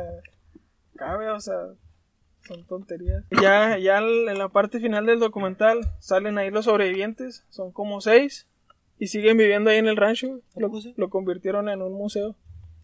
cabe, 0.96 1.30
o 1.30 1.40
sea, 1.40 1.56
son 2.46 2.64
tonterías. 2.66 3.24
Ya, 3.40 3.78
ya 3.78 3.98
en 3.98 4.38
la 4.38 4.48
parte 4.48 4.80
final 4.80 5.06
del 5.06 5.18
documental 5.18 5.78
salen 5.98 6.38
ahí 6.38 6.50
los 6.50 6.66
sobrevivientes, 6.66 7.44
son 7.50 7.72
como 7.72 8.00
seis, 8.00 8.46
y 8.98 9.06
siguen 9.08 9.36
viviendo 9.36 9.70
ahí 9.70 9.78
en 9.78 9.88
el 9.88 9.96
rancho, 9.96 10.40
lo, 10.56 10.70
lo 10.96 11.10
convirtieron 11.10 11.68
en 11.68 11.82
un 11.82 11.92
museo, 11.94 12.36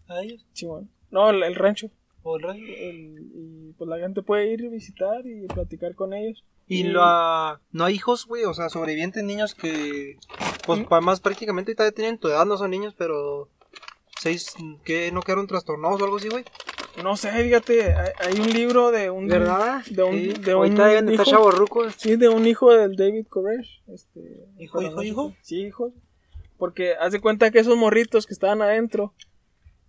A 0.07 0.21
ellos. 0.21 0.45
Simón. 0.53 0.89
No, 1.09 1.29
el, 1.29 1.43
el 1.43 1.55
rancho, 1.55 1.89
O 2.23 2.37
el 2.37 2.45
el- 2.45 3.31
y 3.33 3.73
pues 3.77 3.89
la 3.89 3.97
gente 3.99 4.21
puede 4.21 4.51
ir 4.53 4.65
a 4.65 4.69
visitar 4.69 5.25
y 5.25 5.47
platicar 5.47 5.95
con 5.95 6.13
ellos. 6.13 6.43
Y 6.67 6.83
la... 6.83 7.59
no 7.71 7.83
hay 7.85 7.95
hijos, 7.95 8.25
güey, 8.25 8.45
o 8.45 8.53
sea, 8.53 8.69
sobrevivientes 8.69 9.23
niños 9.23 9.55
que, 9.55 10.17
pues, 10.65 10.79
Mm. 10.79 11.03
más 11.03 11.19
prácticamente 11.19 11.75
ya 11.77 11.91
tienen 11.91 12.17
tu 12.17 12.27
edad, 12.29 12.45
no 12.45 12.57
son 12.57 12.71
niños, 12.71 12.93
pero... 12.97 13.49
Seis, 14.19 14.53
que 14.85 15.11
no 15.11 15.21
quedaron 15.21 15.47
trastornados 15.47 15.99
o 15.99 16.03
algo 16.05 16.17
así, 16.17 16.29
güey. 16.29 16.45
No 17.03 17.17
sé, 17.17 17.31
fíjate, 17.31 17.93
hay, 17.95 18.09
hay 18.19 18.39
un 18.39 18.53
libro 18.53 18.91
de 18.91 19.09
un... 19.09 19.27
¿Verdad? 19.27 19.83
De 19.89 20.03
un, 20.03 20.13
Sí, 20.13 20.27
de 20.33 20.53
un 20.55 20.63
Ahorita 20.65 20.85
deben 20.87 21.09
estar 21.09 21.27
hijo-. 21.27 21.89
Sí, 21.97 22.15
de 22.17 22.29
un 22.29 22.45
hijo 22.45 22.71
del 22.71 22.95
David 22.95 23.25
Koresh. 23.27 23.81
Este, 23.87 24.45
¿Hijo, 24.59 24.81
hijo, 24.81 25.01
hijo? 25.01 25.33
Sí, 25.41 25.61
hijo. 25.65 25.91
Porque 26.57 26.93
haz 26.93 27.11
de 27.13 27.19
cuenta 27.19 27.49
que 27.49 27.59
esos 27.59 27.75
morritos 27.75 28.27
que 28.27 28.33
estaban 28.33 28.61
adentro 28.61 29.13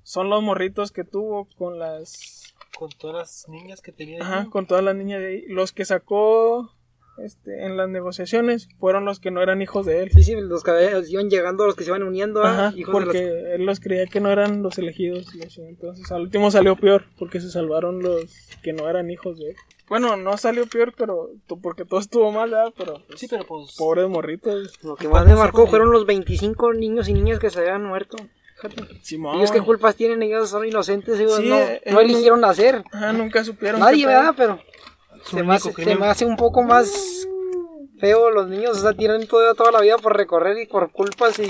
son 0.02 0.30
los 0.30 0.42
morritos 0.42 0.92
que 0.92 1.04
tuvo 1.04 1.48
con 1.56 1.78
las. 1.78 2.54
Con 2.78 2.90
todas 2.90 3.16
las 3.16 3.48
niñas 3.48 3.80
que 3.82 3.92
tenía. 3.92 4.22
Ajá, 4.22 4.40
ahí. 4.42 4.48
con 4.48 4.66
todas 4.66 4.82
las 4.82 4.94
niñas 4.96 5.20
de 5.20 5.26
ahí. 5.26 5.44
Los 5.48 5.72
que 5.72 5.84
sacó 5.84 6.72
este, 7.18 7.66
en 7.66 7.76
las 7.76 7.88
negociaciones 7.88 8.68
fueron 8.78 9.04
los 9.04 9.20
que 9.20 9.30
no 9.30 9.42
eran 9.42 9.60
hijos 9.60 9.84
de 9.86 10.02
él. 10.02 10.10
Sí, 10.12 10.22
sí, 10.22 10.34
los 10.34 10.64
que 10.64 11.02
iban 11.08 11.28
llegando, 11.28 11.66
los 11.66 11.76
que 11.76 11.84
se 11.84 11.90
iban 11.90 12.02
uniendo, 12.02 12.42
Ajá, 12.42 12.72
hijos 12.76 12.94
de 12.94 13.04
porque 13.04 13.20
los... 13.26 13.52
él 13.52 13.66
los 13.66 13.80
creía 13.80 14.06
que 14.06 14.20
no 14.20 14.30
eran 14.30 14.62
los 14.62 14.78
elegidos. 14.78 15.34
y 15.34 15.42
así. 15.42 15.60
Entonces 15.62 16.10
al 16.10 16.22
último 16.22 16.50
salió 16.50 16.76
peor 16.76 17.04
porque 17.18 17.40
se 17.40 17.50
salvaron 17.50 18.02
los 18.02 18.24
que 18.62 18.72
no 18.72 18.88
eran 18.88 19.10
hijos 19.10 19.38
de 19.38 19.50
él. 19.50 19.56
Bueno, 19.88 20.16
no 20.16 20.38
salió 20.38 20.66
peor, 20.66 20.94
pero 20.96 21.30
porque 21.62 21.84
todo 21.84 22.00
estuvo 22.00 22.32
mal, 22.32 22.50
¿verdad? 22.50 22.72
Pero 22.78 23.02
pues, 23.06 23.20
Sí, 23.20 23.26
pero 23.28 23.44
pues. 23.44 23.76
pobres 23.76 24.08
morritos. 24.08 24.82
Lo 24.82 24.96
que 24.96 25.06
más 25.06 25.26
me 25.26 25.34
marcó 25.34 25.66
fueron 25.66 25.90
los 25.92 26.06
25 26.06 26.72
niños 26.72 27.08
y 27.08 27.12
niñas 27.12 27.38
que 27.38 27.50
se 27.50 27.60
habían 27.60 27.84
muerto. 27.84 28.16
Simón. 29.02 29.36
¿Ellos 29.38 29.50
qué 29.50 29.60
culpas 29.60 29.96
tienen? 29.96 30.22
Ellos 30.22 30.50
son 30.50 30.66
inocentes, 30.66 31.18
ellos 31.18 31.36
Sí, 31.36 31.48
no, 31.48 31.58
no 31.92 32.00
eligieron 32.00 32.40
nacer. 32.40 32.84
Ajá, 32.92 33.12
nunca 33.12 33.44
supieron. 33.44 33.80
Nadie. 33.80 34.06
¿verdad? 34.06 34.34
Pero 34.36 34.60
se 35.24 35.42
me, 35.42 35.54
hace, 35.54 35.70
se 35.70 35.74
crimen. 35.74 36.00
me 36.00 36.06
hace 36.06 36.24
un 36.24 36.36
poco 36.36 36.62
más 36.62 37.26
feo 38.02 38.30
los 38.30 38.48
niños, 38.48 38.78
o 38.78 38.80
sea, 38.80 38.92
tienen 38.94 39.28
toda, 39.28 39.54
toda 39.54 39.70
la 39.70 39.80
vida 39.80 39.96
por 39.96 40.16
recorrer 40.16 40.58
y 40.58 40.66
por 40.66 40.90
culpas 40.90 41.38
y 41.38 41.46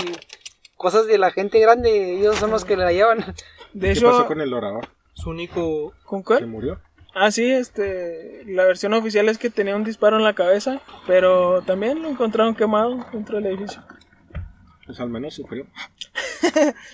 cosas 0.77 1.07
de 1.07 1.17
la 1.17 1.31
gente 1.31 1.59
grande, 1.59 2.19
ellos 2.19 2.35
son 2.35 2.51
los 2.51 2.63
que 2.63 2.77
la 2.77 2.91
llevan. 2.91 3.33
De 3.73 3.87
¿Qué 3.87 3.93
hecho, 3.93 4.11
pasó 4.11 4.27
con 4.27 4.39
el 4.39 4.53
orador? 4.53 4.87
Su 5.13 5.31
único... 5.31 5.93
¿con 6.03 6.23
murió? 6.47 6.79
Ah, 7.15 7.31
sí, 7.31 7.51
este, 7.51 8.43
la 8.45 8.65
versión 8.65 8.93
oficial 8.93 9.29
es 9.29 9.37
que 9.37 9.49
tenía 9.49 9.75
un 9.75 9.83
disparo 9.83 10.17
en 10.17 10.23
la 10.23 10.33
cabeza, 10.33 10.81
pero 11.07 11.63
también 11.63 12.01
lo 12.01 12.09
encontraron 12.09 12.55
quemado 12.55 13.03
dentro 13.11 13.37
del 13.37 13.47
edificio. 13.47 13.81
Pues 14.85 14.99
al 14.99 15.09
menos 15.09 15.33
sufrió. 15.33 15.65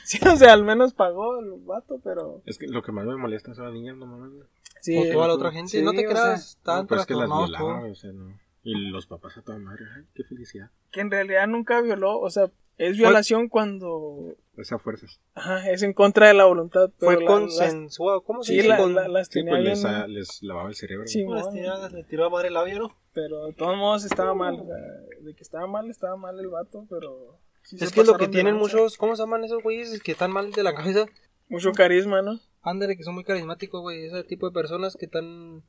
Sí, 0.04 0.20
o 0.28 0.36
sea, 0.36 0.54
al 0.54 0.64
menos 0.64 0.94
pagó 0.94 1.40
el 1.40 1.52
vato, 1.66 2.00
pero... 2.04 2.42
Es 2.46 2.58
que 2.60 2.68
lo 2.68 2.84
que 2.84 2.92
más 2.92 3.06
me 3.06 3.16
molesta 3.18 3.54
son 3.56 3.66
las 3.66 3.74
niñas, 3.74 3.98
no 3.98 4.06
mames. 4.06 4.46
Sí, 4.80 4.96
o 4.98 5.12
toda 5.12 5.28
la 5.28 5.34
otra 5.34 5.52
gente, 5.52 5.72
sí, 5.72 5.82
no 5.82 5.92
te 5.92 6.06
o 6.06 6.10
creas, 6.10 6.24
sea, 6.24 6.34
estaban 6.60 6.88
Pues 6.88 7.02
es 7.02 7.08
que 7.08 7.16
las 7.16 7.30
o 7.30 7.96
sea, 7.96 8.12
no. 8.14 8.40
Y 8.64 8.76
los 8.92 9.08
papás 9.08 9.38
a 9.38 9.42
toda 9.42 9.58
madre, 9.58 9.86
ay, 9.98 10.04
qué 10.14 10.24
felicidad. 10.24 10.70
que 10.92 11.02
en 11.02 11.10
realidad 11.12 11.48
nunca 11.48 11.82
violó, 11.82 12.20
o 12.20 12.30
sea, 12.30 12.52
es 12.78 12.96
violación 12.98 13.50
cuando... 13.50 14.36
Esas 14.56 14.82
fuerzas. 14.82 15.20
Ajá, 15.34 15.70
es 15.70 15.82
en 15.84 15.94
contra 15.94 16.28
de 16.28 16.34
la 16.36 16.46
voluntad, 16.46 16.92
pero 17.00 17.14
Fue 17.14 17.22
la- 17.24 17.28
consensuado, 17.28 18.22
¿cómo 18.22 18.44
se 18.44 18.52
Sí, 18.52 18.56
dice? 18.58 18.68
la- 18.70 18.78
Con- 18.78 18.94
la- 18.96 19.08
las 19.08 19.28
Sí, 19.28 19.34
tenía 19.40 19.52
pues 19.54 19.64
les, 19.64 19.86
ah, 19.86 20.08
les 20.08 20.44
lavaba 20.44 20.70
el 20.70 20.76
cerebro. 20.76 21.08
Sí, 21.08 21.24
Pues, 21.26 21.44
mon, 21.46 21.54
tira- 21.56 21.90
le 21.90 22.04
tiró 22.04 22.26
a 22.26 22.30
madre 22.30 22.50
labio, 22.52 22.80
¿no? 22.80 22.96
pero 23.14 23.48
de 23.48 23.54
todos 23.54 23.76
modos 23.76 24.06
estaba 24.06 24.34
mal, 24.36 24.60
o 24.60 24.66
sea, 24.66 24.76
de 25.22 25.34
que 25.34 25.42
estaba 25.44 25.66
mal, 25.68 25.90
estaba 25.90 26.16
mal 26.16 26.40
el 26.40 26.48
vato, 26.50 26.86
pero... 26.90 27.38
sí 27.78 27.84
Es 27.84 27.92
que 27.92 28.02
es 28.02 28.08
lo 28.08 28.18
que 28.18 28.28
tienen 28.28 28.56
muchos, 28.56 28.98
¿cómo 28.98 29.16
se 29.16 29.24
llaman 29.24 29.44
esos 29.44 29.62
güeyes 29.64 30.02
que 30.02 30.12
están 30.14 30.32
mal 30.32 30.52
de 30.52 30.64
la 30.64 30.74
cabeza? 30.76 31.06
Mucho 31.50 31.72
carisma, 31.72 32.22
¿no? 32.22 32.40
Ándale, 32.62 32.96
que 32.98 33.04
son 33.04 33.16
muy 33.16 33.24
carismáticos, 33.24 33.82
güey, 33.82 34.06
ese 34.06 34.24
tipo 34.24 34.48
de 34.48 34.54
personas 34.54 34.96
que 34.98 35.06
están, 35.06 35.64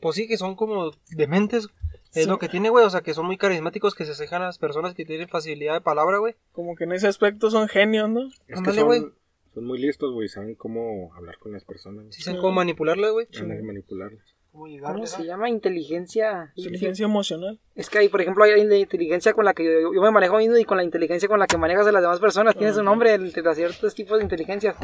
pues 0.00 0.16
sí, 0.16 0.28
que 0.28 0.36
son 0.36 0.54
como 0.56 0.90
dementes, 1.10 1.68
es 2.14 2.24
Sí. 2.24 2.28
lo 2.28 2.38
que 2.38 2.48
tiene, 2.48 2.68
güey, 2.70 2.84
o 2.84 2.90
sea, 2.90 3.00
que 3.00 3.14
son 3.14 3.26
muy 3.26 3.36
carismáticos, 3.36 3.94
que 3.94 4.04
se 4.04 4.12
asejan 4.12 4.42
a 4.42 4.46
las 4.46 4.58
personas 4.58 4.94
que 4.94 5.04
tienen 5.04 5.28
facilidad 5.28 5.74
de 5.74 5.80
palabra, 5.80 6.18
güey. 6.18 6.34
Como 6.52 6.76
que 6.76 6.84
en 6.84 6.92
ese 6.92 7.08
aspecto 7.08 7.50
son 7.50 7.66
genios, 7.68 8.08
¿no? 8.08 8.28
Es 8.46 8.58
Ándale, 8.58 8.82
güey. 8.82 9.00
son, 9.00 9.14
son 9.54 9.64
muy 9.64 9.78
listos, 9.80 10.12
güey. 10.12 10.28
Saben 10.28 10.54
cómo 10.54 11.12
hablar 11.14 11.38
con 11.38 11.52
las 11.52 11.64
personas. 11.64 12.14
Sí 12.14 12.22
saben 12.22 12.40
cómo 12.40 12.52
manipularlas, 12.52 13.10
güey. 13.10 13.26
Saben 13.32 13.66
manipularlas. 13.66 14.22
¿Cómo 14.54 15.06
se 15.06 15.24
llama? 15.24 15.48
Inteligencia. 15.50 16.52
Inteligencia 16.54 17.04
emocional. 17.04 17.58
Es 17.74 17.90
que 17.90 17.98
hay, 17.98 18.08
por 18.08 18.20
ejemplo, 18.20 18.44
hay 18.44 18.64
la 18.64 18.76
inteligencia 18.76 19.32
con 19.32 19.44
la 19.44 19.52
que 19.52 19.64
yo, 19.64 19.92
yo 19.92 20.00
me 20.00 20.10
manejo 20.12 20.36
mismo 20.38 20.56
y 20.56 20.64
con 20.64 20.76
la 20.76 20.84
inteligencia 20.84 21.28
con 21.28 21.40
la 21.40 21.48
que 21.48 21.56
manejas 21.58 21.86
a 21.88 21.92
las 21.92 22.02
demás 22.02 22.20
personas. 22.20 22.54
Tiene 22.56 22.72
su 22.72 22.82
nombre 22.84 23.14
entre 23.14 23.42
ciertos 23.54 23.94
tipos 23.96 24.18
de 24.18 24.22
inteligencias. 24.24 24.76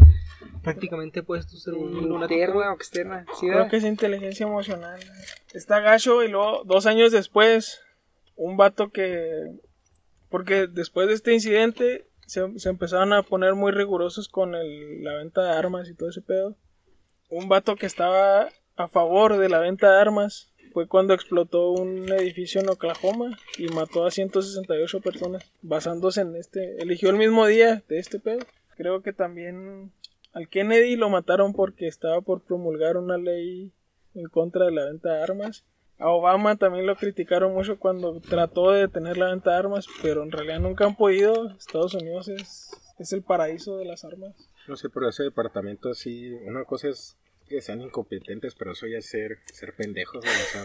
Prácticamente 0.64 1.22
puedes 1.22 1.46
tú 1.46 1.56
ser 1.56 1.74
un. 1.74 2.20
Interna 2.22 2.72
o 2.72 2.74
externa. 2.74 3.24
Sí, 3.38 3.46
Creo 3.48 3.68
que 3.68 3.76
es 3.76 3.84
inteligencia 3.84 4.44
emocional. 4.44 4.98
Está 5.54 5.78
gacho 5.80 6.22
y 6.24 6.28
luego, 6.28 6.62
dos 6.64 6.86
años 6.86 7.12
después, 7.12 7.80
un 8.36 8.56
vato 8.56 8.90
que... 8.90 9.30
Porque 10.28 10.66
después 10.66 11.06
de 11.08 11.14
este 11.14 11.32
incidente 11.32 12.06
se, 12.26 12.42
se 12.58 12.68
empezaron 12.68 13.12
a 13.12 13.22
poner 13.22 13.54
muy 13.54 13.70
rigurosos 13.72 14.28
con 14.28 14.54
el- 14.54 15.02
la 15.04 15.14
venta 15.14 15.42
de 15.44 15.50
armas 15.52 15.88
y 15.88 15.94
todo 15.94 16.08
ese 16.10 16.22
pedo. 16.22 16.56
Un 17.28 17.48
vato 17.48 17.76
que 17.76 17.86
estaba 17.86 18.48
a 18.76 18.88
favor 18.88 19.36
de 19.36 19.48
la 19.48 19.58
venta 19.58 19.90
de 19.90 20.00
armas 20.00 20.50
fue 20.72 20.86
cuando 20.86 21.14
explotó 21.14 21.70
un 21.70 22.10
edificio 22.12 22.60
en 22.60 22.68
Oklahoma 22.68 23.36
y 23.58 23.68
mató 23.68 24.06
a 24.06 24.10
168 24.10 25.00
personas 25.00 25.50
basándose 25.62 26.20
en 26.20 26.36
este... 26.36 26.80
Eligió 26.80 27.10
el 27.10 27.16
mismo 27.16 27.46
día 27.46 27.82
de 27.88 27.98
este 27.98 28.20
pedo. 28.20 28.40
Creo 28.76 29.02
que 29.02 29.12
también 29.12 29.92
al 30.32 30.48
Kennedy 30.48 30.96
lo 30.96 31.10
mataron 31.10 31.52
porque 31.52 31.88
estaba 31.88 32.20
por 32.20 32.42
promulgar 32.42 32.96
una 32.96 33.18
ley 33.18 33.72
en 34.14 34.28
contra 34.28 34.66
de 34.66 34.72
la 34.72 34.84
venta 34.84 35.12
de 35.12 35.22
armas. 35.22 35.64
A 35.98 36.08
Obama 36.08 36.56
también 36.56 36.86
lo 36.86 36.96
criticaron 36.96 37.52
mucho 37.52 37.78
cuando 37.78 38.20
trató 38.20 38.70
de 38.70 38.80
detener 38.80 39.18
la 39.18 39.28
venta 39.28 39.50
de 39.50 39.56
armas, 39.56 39.86
pero 40.02 40.22
en 40.22 40.30
realidad 40.30 40.60
nunca 40.60 40.86
han 40.86 40.96
podido. 40.96 41.50
Estados 41.50 41.94
Unidos 41.94 42.28
es, 42.28 42.70
es 42.98 43.12
el 43.12 43.22
paraíso 43.22 43.76
de 43.76 43.84
las 43.84 44.04
armas. 44.04 44.34
No 44.66 44.76
sé, 44.76 44.88
pero 44.88 45.08
ese 45.08 45.24
departamento 45.24 45.92
sí. 45.94 46.32
Una 46.46 46.64
cosa 46.64 46.88
es 46.88 47.18
que 47.50 47.60
sean 47.60 47.80
incompetentes, 47.82 48.54
pero 48.54 48.72
eso 48.72 48.86
ya 48.86 48.98
es 48.98 49.06
ser, 49.06 49.38
ser 49.52 49.74
pendejos, 49.74 50.24
güey, 50.24 50.34
o 50.34 50.48
sea. 50.52 50.64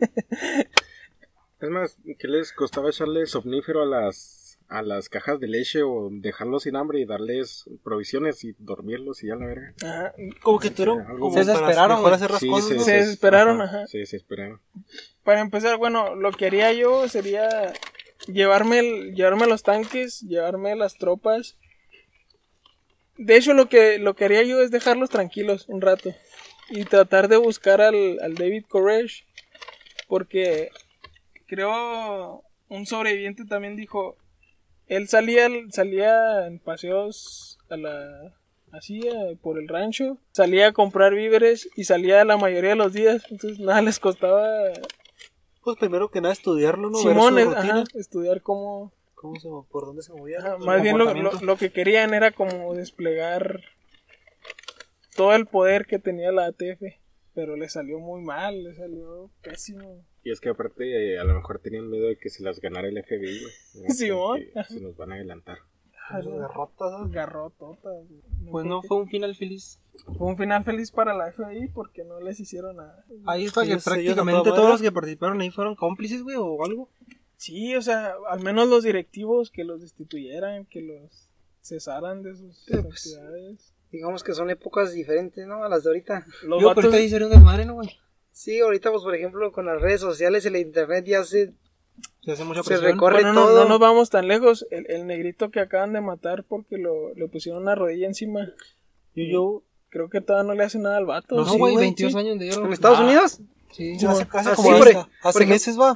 Es 1.60 1.70
más, 1.70 1.96
¿qué 2.18 2.28
les 2.28 2.52
costaba 2.52 2.90
echarle 2.90 3.24
somnífero 3.26 3.82
a 3.82 3.86
las 3.86 4.42
a 4.68 4.82
las 4.82 5.08
cajas 5.08 5.38
de 5.40 5.46
leche 5.46 5.82
o 5.82 6.08
dejarlos 6.10 6.64
sin 6.64 6.74
hambre 6.76 6.98
y 7.00 7.04
darles 7.04 7.64
provisiones 7.84 8.42
y 8.44 8.54
dormirlos 8.58 9.22
y 9.22 9.28
ya 9.28 9.36
la 9.36 9.46
verga? 9.46 9.74
Ajá. 9.82 10.14
Como 10.42 10.58
que 10.58 10.70
tuvieron. 10.70 11.04
Como 11.04 11.30
Se 11.30 11.40
para 11.40 11.44
desesperaron, 11.52 11.88
mejor 11.96 12.02
güey. 12.10 12.14
hacer 12.16 12.30
las 12.32 12.40
Sí, 12.40 12.48
cosas, 12.48 12.68
se, 12.68 12.74
¿no? 12.76 12.80
Se 12.82 12.92
desesperaron, 12.92 13.62
ajá. 13.62 13.86
Se 13.86 14.02
esperaron. 14.02 14.60
Para 15.22 15.40
empezar, 15.40 15.76
bueno, 15.78 16.14
lo 16.16 16.32
que 16.32 16.46
haría 16.46 16.72
yo 16.72 17.08
sería 17.08 17.72
llevarme, 18.26 18.80
el- 18.80 19.14
llevarme 19.14 19.46
los 19.46 19.62
tanques, 19.62 20.20
llevarme 20.22 20.74
las 20.76 20.96
tropas. 20.98 21.56
De 23.16 23.36
hecho, 23.36 23.54
lo 23.54 23.68
que, 23.68 23.98
lo 23.98 24.14
que 24.14 24.24
haría 24.24 24.42
yo 24.42 24.60
es 24.60 24.70
dejarlos 24.70 25.10
tranquilos 25.10 25.68
un 25.68 25.80
rato 25.80 26.12
y 26.70 26.84
tratar 26.84 27.28
de 27.28 27.36
buscar 27.36 27.80
al, 27.80 28.18
al 28.20 28.34
David 28.34 28.64
Koresh. 28.68 29.24
Porque 30.08 30.70
creo 31.46 32.42
un 32.68 32.86
sobreviviente 32.86 33.44
también 33.44 33.76
dijo, 33.76 34.16
él 34.86 35.08
salía, 35.08 35.48
salía 35.70 36.46
en 36.46 36.58
paseos 36.58 37.58
a 37.70 37.76
la, 37.76 38.34
así 38.72 39.00
eh, 39.06 39.38
por 39.40 39.58
el 39.58 39.68
rancho, 39.68 40.18
salía 40.32 40.68
a 40.68 40.72
comprar 40.72 41.14
víveres 41.14 41.68
y 41.76 41.84
salía 41.84 42.24
la 42.24 42.36
mayoría 42.36 42.70
de 42.70 42.76
los 42.76 42.92
días, 42.92 43.24
entonces 43.30 43.60
nada 43.60 43.82
les 43.82 43.98
costaba 43.98 44.44
Pues 45.62 45.76
primero 45.78 46.10
que 46.10 46.20
nada 46.20 46.32
estudiarlo, 46.32 46.90
¿no? 46.90 46.98
Simón, 46.98 47.38
ajá, 47.38 47.84
estudiar 47.94 48.42
cómo... 48.42 48.92
cómo 49.24 49.40
se, 49.40 49.48
por 49.70 49.86
dónde 49.86 50.02
se 50.02 50.12
movía. 50.12 50.38
más 50.58 50.82
bien 50.82 50.98
lo, 50.98 51.14
lo, 51.14 51.32
lo 51.32 51.56
que 51.56 51.72
querían 51.72 52.12
era 52.12 52.30
como 52.30 52.74
desplegar 52.74 53.62
todo 55.16 55.34
el 55.34 55.46
poder 55.46 55.86
que 55.86 55.98
tenía 55.98 56.30
la 56.30 56.46
ATF. 56.46 56.82
Pero 57.32 57.56
le 57.56 57.68
salió 57.68 57.98
muy 57.98 58.22
mal, 58.22 58.62
le 58.62 58.74
salió 58.74 59.30
pésimo. 59.42 60.04
Y 60.22 60.30
es 60.30 60.40
que 60.40 60.50
aparte, 60.50 61.14
eh, 61.14 61.18
a 61.18 61.24
lo 61.24 61.34
mejor 61.34 61.58
tenían 61.58 61.90
miedo 61.90 62.06
de 62.06 62.16
que 62.16 62.28
se 62.28 62.44
las 62.44 62.60
ganara 62.60 62.86
el 62.86 63.02
FBI. 63.02 63.40
Porque 63.72 64.52
Se 64.68 64.80
nos 64.80 64.96
van 64.96 65.12
a 65.12 65.14
adelantar. 65.16 65.58
Derrotas, 66.12 66.92
¿no? 66.92 67.08
Garrototas. 67.08 68.06
Pues 68.50 68.66
no 68.66 68.82
fue 68.82 68.98
un 68.98 69.08
final 69.08 69.34
feliz. 69.34 69.80
Fue 70.18 70.28
un 70.28 70.36
final 70.36 70.62
feliz 70.62 70.90
para 70.90 71.14
la 71.14 71.32
FBI 71.32 71.68
porque 71.68 72.04
no 72.04 72.20
les 72.20 72.38
hicieron 72.40 72.76
nada. 72.76 73.04
Ahí 73.26 73.48
fue 73.48 73.66
que 73.66 73.78
prácticamente 73.78 74.50
todos 74.50 74.68
los 74.68 74.82
que 74.82 74.92
participaron 74.92 75.40
ahí 75.40 75.50
fueron 75.50 75.74
cómplices, 75.74 76.22
güey, 76.22 76.36
o 76.38 76.62
algo. 76.62 76.90
Sí, 77.36 77.74
o 77.76 77.82
sea, 77.82 78.14
al 78.28 78.40
menos 78.40 78.68
los 78.68 78.84
directivos 78.84 79.50
que 79.50 79.64
los 79.64 79.80
destituyeran, 79.80 80.66
que 80.66 80.80
los 80.80 81.28
cesaran 81.62 82.22
de 82.22 82.36
sus 82.36 82.56
Sí, 82.64 82.72
pues. 82.82 83.06
actividades. 83.16 83.72
Digamos 83.90 84.22
que 84.24 84.34
son 84.34 84.50
épocas 84.50 84.92
diferentes, 84.92 85.46
¿no? 85.46 85.62
A 85.64 85.68
las 85.68 85.84
de 85.84 85.90
ahorita. 85.90 86.26
Los 86.44 86.60
Yo, 86.62 86.68
vatos- 86.68 86.84
ahorita 86.84 87.00
hicieron 87.00 87.30
desmadre, 87.30 87.64
¿no, 87.64 87.74
güey? 87.74 87.90
Sí, 88.32 88.58
ahorita, 88.60 88.90
pues, 88.90 89.02
por 89.04 89.14
ejemplo, 89.14 89.52
con 89.52 89.66
las 89.66 89.80
redes 89.80 90.00
sociales, 90.00 90.44
el 90.46 90.56
internet 90.56 91.04
ya 91.06 91.22
se, 91.24 91.52
Se 92.24 92.32
hace 92.32 92.42
mucha 92.44 92.62
se 92.64 92.76
recorre 92.78 93.16
Bueno, 93.22 93.32
no, 93.34 93.46
todo. 93.46 93.62
no 93.62 93.68
nos 93.68 93.78
vamos 93.78 94.10
tan 94.10 94.26
lejos. 94.26 94.66
El, 94.70 94.90
el 94.90 95.06
negrito 95.06 95.50
que 95.52 95.60
acaban 95.60 95.92
de 95.92 96.00
matar 96.00 96.42
porque 96.44 96.76
lo, 96.76 97.14
le 97.14 97.28
pusieron 97.28 97.62
una 97.62 97.74
rodilla 97.76 98.06
encima. 98.08 98.52
Yo, 99.14 99.24
yo... 99.24 99.62
Creo 99.90 100.08
que 100.10 100.20
todavía 100.20 100.48
no 100.48 100.54
le 100.58 100.64
hace 100.64 100.80
nada 100.80 100.96
al 100.96 101.06
vato. 101.06 101.36
No, 101.36 101.44
Sí, 101.46 101.56
güey, 101.56 101.74
güey, 101.74 101.84
22 101.86 102.12
sí. 102.14 102.18
años 102.18 102.36
de 102.40 102.50
oro. 102.52 102.66
¿En 102.66 102.72
Estados 102.72 102.98
Ah. 102.98 103.04
Unidos? 103.04 103.40
Sí, 103.70 103.96
Sí, 103.96 104.06
hace, 104.06 104.26
hace 104.28 104.50
Ah, 104.50 104.54
como 104.56 104.68
sí, 104.70 104.74
hace- 104.74 104.92
por- 104.92 105.00
hace 105.02 105.08
por 105.22 105.30
ejemplo- 105.42 105.54
meses 105.54 105.78
va. 105.80 105.94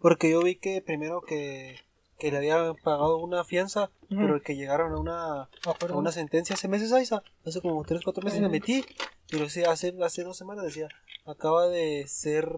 Porque 0.00 0.30
yo 0.30 0.42
vi 0.42 0.56
que 0.56 0.80
primero 0.80 1.22
que, 1.22 1.76
que 2.18 2.30
le 2.30 2.38
habían 2.38 2.76
pagado 2.76 3.18
una 3.18 3.44
fianza, 3.44 3.90
pero 4.08 4.40
que 4.42 4.56
llegaron 4.56 4.92
a 4.92 4.98
una, 4.98 5.42
a 5.42 5.94
una 5.94 6.12
sentencia 6.12 6.54
hace 6.54 6.68
meses, 6.68 6.92
Aiza. 6.92 7.22
Hace 7.44 7.60
como 7.60 7.82
3, 7.84 8.02
4 8.02 8.22
meses 8.22 8.40
me 8.40 8.48
metí. 8.48 8.84
Y 9.30 9.36
lo 9.36 9.44
decía, 9.44 9.70
hace, 9.70 9.94
hace 10.02 10.22
dos 10.22 10.36
semanas 10.36 10.64
decía, 10.64 10.88
acaba 11.26 11.68
de 11.68 12.06
ser. 12.06 12.48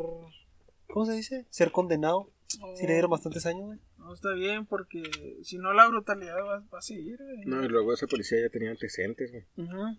¿Cómo 0.89 1.07
se 1.07 1.13
dice? 1.13 1.47
Ser 1.51 1.73
condenado. 1.73 2.31
Sí, 2.47 2.87
le 2.87 2.95
dieron 2.95 3.11
bastantes 3.11 3.47
años, 3.47 3.67
güey. 3.67 3.79
No, 4.11 4.15
está 4.15 4.33
bien 4.35 4.67
porque 4.67 5.39
si 5.45 5.57
no 5.59 5.73
la 5.73 5.87
brutalidad 5.89 6.35
va, 6.39 6.65
va 6.73 6.79
a 6.79 6.83
seguir. 6.83 7.17
güey. 7.23 7.45
No, 7.45 7.65
y 7.65 7.69
luego 7.69 7.93
ese 7.93 8.09
policía 8.09 8.41
ya 8.41 8.49
tenía 8.49 8.71
antecedentes, 8.71 9.31
güey. 9.31 9.45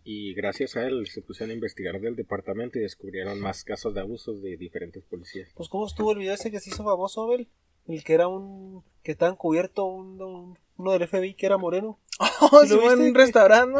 Y 0.03 0.33
gracias 0.33 0.75
a 0.75 0.85
él 0.85 1.07
se 1.07 1.21
pusieron 1.21 1.51
a 1.51 1.53
investigar 1.53 1.99
del 2.01 2.15
departamento 2.17 2.77
y 2.77 2.81
descubrieron 2.81 3.39
más 3.39 3.63
casos 3.63 3.93
de 3.93 4.01
abusos 4.01 4.41
de 4.41 4.57
diferentes 4.57 5.03
policías. 5.05 5.49
Pues, 5.55 5.69
¿cómo 5.69 5.87
estuvo 5.87 6.11
el 6.11 6.19
video 6.19 6.33
ese 6.33 6.51
que 6.51 6.59
se 6.59 6.71
hizo 6.71 6.83
famoso, 6.83 7.23
Abel? 7.23 7.47
El 7.87 8.03
que 8.03 8.13
era 8.13 8.27
un. 8.27 8.83
que 9.01 9.13
estaba 9.13 9.31
encubierto, 9.31 9.85
un, 9.85 10.21
un- 10.21 10.57
uno 10.77 10.91
del 10.91 11.07
FBI 11.07 11.33
que 11.35 11.45
era 11.45 11.57
moreno. 11.57 11.97
Oh, 12.19 12.61
¿Sí 12.65 12.75
lo 12.75 12.91
en 12.91 12.99
un 12.99 13.15
restaurante. 13.15 13.79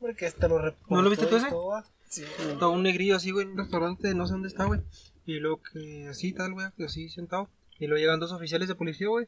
Porque 0.00 0.26
hasta 0.26 0.48
lo 0.48 0.58
¿No 0.88 1.02
lo 1.02 1.10
viste 1.10 1.26
tú 1.26 1.36
ese? 1.36 1.48
todo, 1.50 1.66
va. 1.68 1.84
Todo 2.58 2.70
un 2.70 2.82
negrillo 2.82 3.16
así, 3.16 3.30
güey, 3.30 3.44
en 3.46 3.52
un 3.52 3.58
restaurante, 3.58 4.14
no 4.14 4.26
sé 4.26 4.32
dónde 4.32 4.48
está, 4.48 4.64
güey. 4.64 4.80
Y 5.26 5.38
luego 5.40 5.60
que 5.62 6.06
así 6.08 6.32
tal, 6.32 6.52
güey, 6.52 6.66
así 6.84 7.08
sentado. 7.08 7.48
Y 7.84 7.86
luego 7.86 8.00
llegan 8.00 8.18
dos 8.18 8.32
oficiales 8.32 8.66
de 8.66 8.74
policía, 8.74 9.08
güey, 9.08 9.26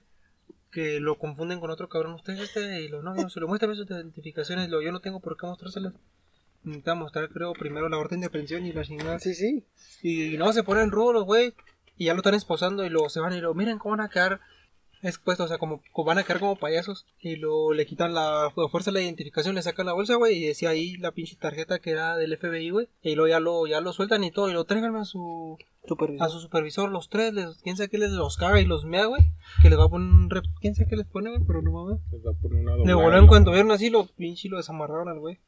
que 0.70 0.98
lo 0.98 1.18
confunden 1.18 1.60
con 1.60 1.70
otro 1.70 1.90
cabrón. 1.90 2.14
Usted 2.14 2.32
es 2.32 2.40
este, 2.40 2.80
y 2.80 2.88
lo 2.88 3.02
no, 3.02 3.14
no, 3.14 3.28
se 3.28 3.38
lo 3.38 3.48
muestran 3.48 3.76
sus 3.76 3.86
identificaciones. 3.86 4.70
Lo, 4.70 4.80
yo 4.80 4.92
no 4.92 5.00
tengo 5.00 5.20
por 5.20 5.36
qué 5.36 5.46
mostrárselas. 5.46 5.92
Necesitaba 6.64 6.98
mostrar, 6.98 7.28
creo, 7.28 7.52
primero 7.52 7.90
la 7.90 7.98
orden 7.98 8.20
de 8.20 8.26
aprehensión 8.26 8.64
y 8.64 8.72
la 8.72 8.82
chingada. 8.82 9.18
Sí, 9.18 9.34
sí. 9.34 9.66
Y 10.02 10.38
no, 10.38 10.54
se 10.54 10.62
ponen 10.62 10.90
rudos, 10.90 11.26
güey. 11.26 11.52
Y 11.98 12.06
ya 12.06 12.14
lo 12.14 12.20
están 12.20 12.32
esposando 12.32 12.82
y 12.86 12.88
luego 12.88 13.10
se 13.10 13.20
van 13.20 13.34
y 13.34 13.40
lo 13.42 13.52
miren 13.52 13.78
cómo 13.78 13.94
van 13.94 14.06
a 14.06 14.08
quedar 14.08 14.40
expuestos, 15.02 15.46
o 15.46 15.48
sea, 15.48 15.58
como, 15.58 15.82
como 15.92 16.06
van 16.06 16.18
a 16.18 16.22
quedar 16.24 16.40
como 16.40 16.56
payasos. 16.56 17.06
Y 17.20 17.36
lo 17.36 17.72
le 17.72 17.86
quitan 17.86 18.14
la, 18.14 18.52
la 18.56 18.68
fuerza 18.68 18.90
de 18.90 18.94
la 18.94 19.02
identificación, 19.02 19.54
le 19.54 19.62
sacan 19.62 19.86
la 19.86 19.92
bolsa, 19.92 20.16
güey, 20.16 20.36
y 20.36 20.46
decía 20.46 20.70
ahí 20.70 20.96
la 20.96 21.12
pinche 21.12 21.36
tarjeta 21.36 21.78
que 21.78 21.90
era 21.90 22.16
del 22.16 22.36
FBI, 22.36 22.70
güey. 22.70 22.88
Y 23.02 23.14
luego 23.14 23.28
ya 23.28 23.40
lo, 23.40 23.66
ya 23.66 23.80
lo 23.80 23.92
sueltan 23.92 24.24
y 24.24 24.30
todo, 24.30 24.48
y 24.50 24.52
lo 24.52 24.64
tráiganme 24.64 25.00
a 25.00 25.04
su, 25.04 25.58
Supervisor. 25.86 26.26
a 26.26 26.28
su 26.30 26.40
supervisor, 26.40 26.90
los 26.90 27.08
tres, 27.08 27.32
les, 27.34 27.60
quién 27.62 27.76
sabe 27.76 27.88
qué 27.88 27.98
les 27.98 28.10
los 28.10 28.36
caga 28.36 28.60
y 28.60 28.64
los 28.64 28.84
mea, 28.84 29.06
güey. 29.06 29.22
Que 29.62 29.70
les 29.70 29.78
va 29.78 29.84
a 29.84 29.88
poner 29.88 30.08
un 30.12 30.30
rep, 30.30 30.44
quién 30.60 30.74
sabe 30.74 30.88
qué 30.88 30.96
les 30.96 31.06
pone, 31.06 31.30
güey, 31.30 31.42
pero 31.46 31.62
no 31.62 31.72
mames. 31.72 32.00
Les 32.12 32.24
va 32.24 32.30
a 32.30 32.34
poner 32.34 32.60
una 32.62 32.76
Le 32.76 32.94
la- 33.22 33.26
cuanto 33.28 33.50
vieron 33.52 33.70
así, 33.70 33.90
lo 33.90 34.06
pinche 34.06 34.48
lo 34.48 34.56
desamarraron 34.56 35.08
al 35.08 35.20
güey. 35.20 35.38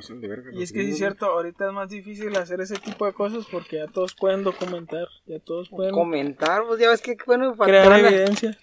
Pasan 0.00 0.20
de 0.20 0.28
verga 0.28 0.50
Y 0.52 0.62
es 0.62 0.72
que 0.72 0.82
sí 0.84 0.90
es 0.92 0.98
cierto, 0.98 1.26
ahorita 1.26 1.66
es 1.68 1.72
más 1.72 1.88
difícil 1.90 2.34
hacer 2.36 2.60
ese 2.60 2.76
tipo 2.76 3.06
de 3.06 3.12
cosas 3.12 3.44
porque 3.50 3.76
ya 3.76 3.86
todos 3.86 4.14
pueden 4.14 4.42
documentar, 4.44 5.06
ya 5.26 5.38
todos 5.40 5.68
pueden 5.68 5.92
Comentar, 5.92 6.64
pues 6.66 6.80
ya 6.80 6.88
ves 6.90 7.00
que, 7.02 7.16
bueno, 7.26 7.54
para 7.56 7.70
crear 7.70 7.88
la- 8.02 8.08
evidencia. 8.08 8.58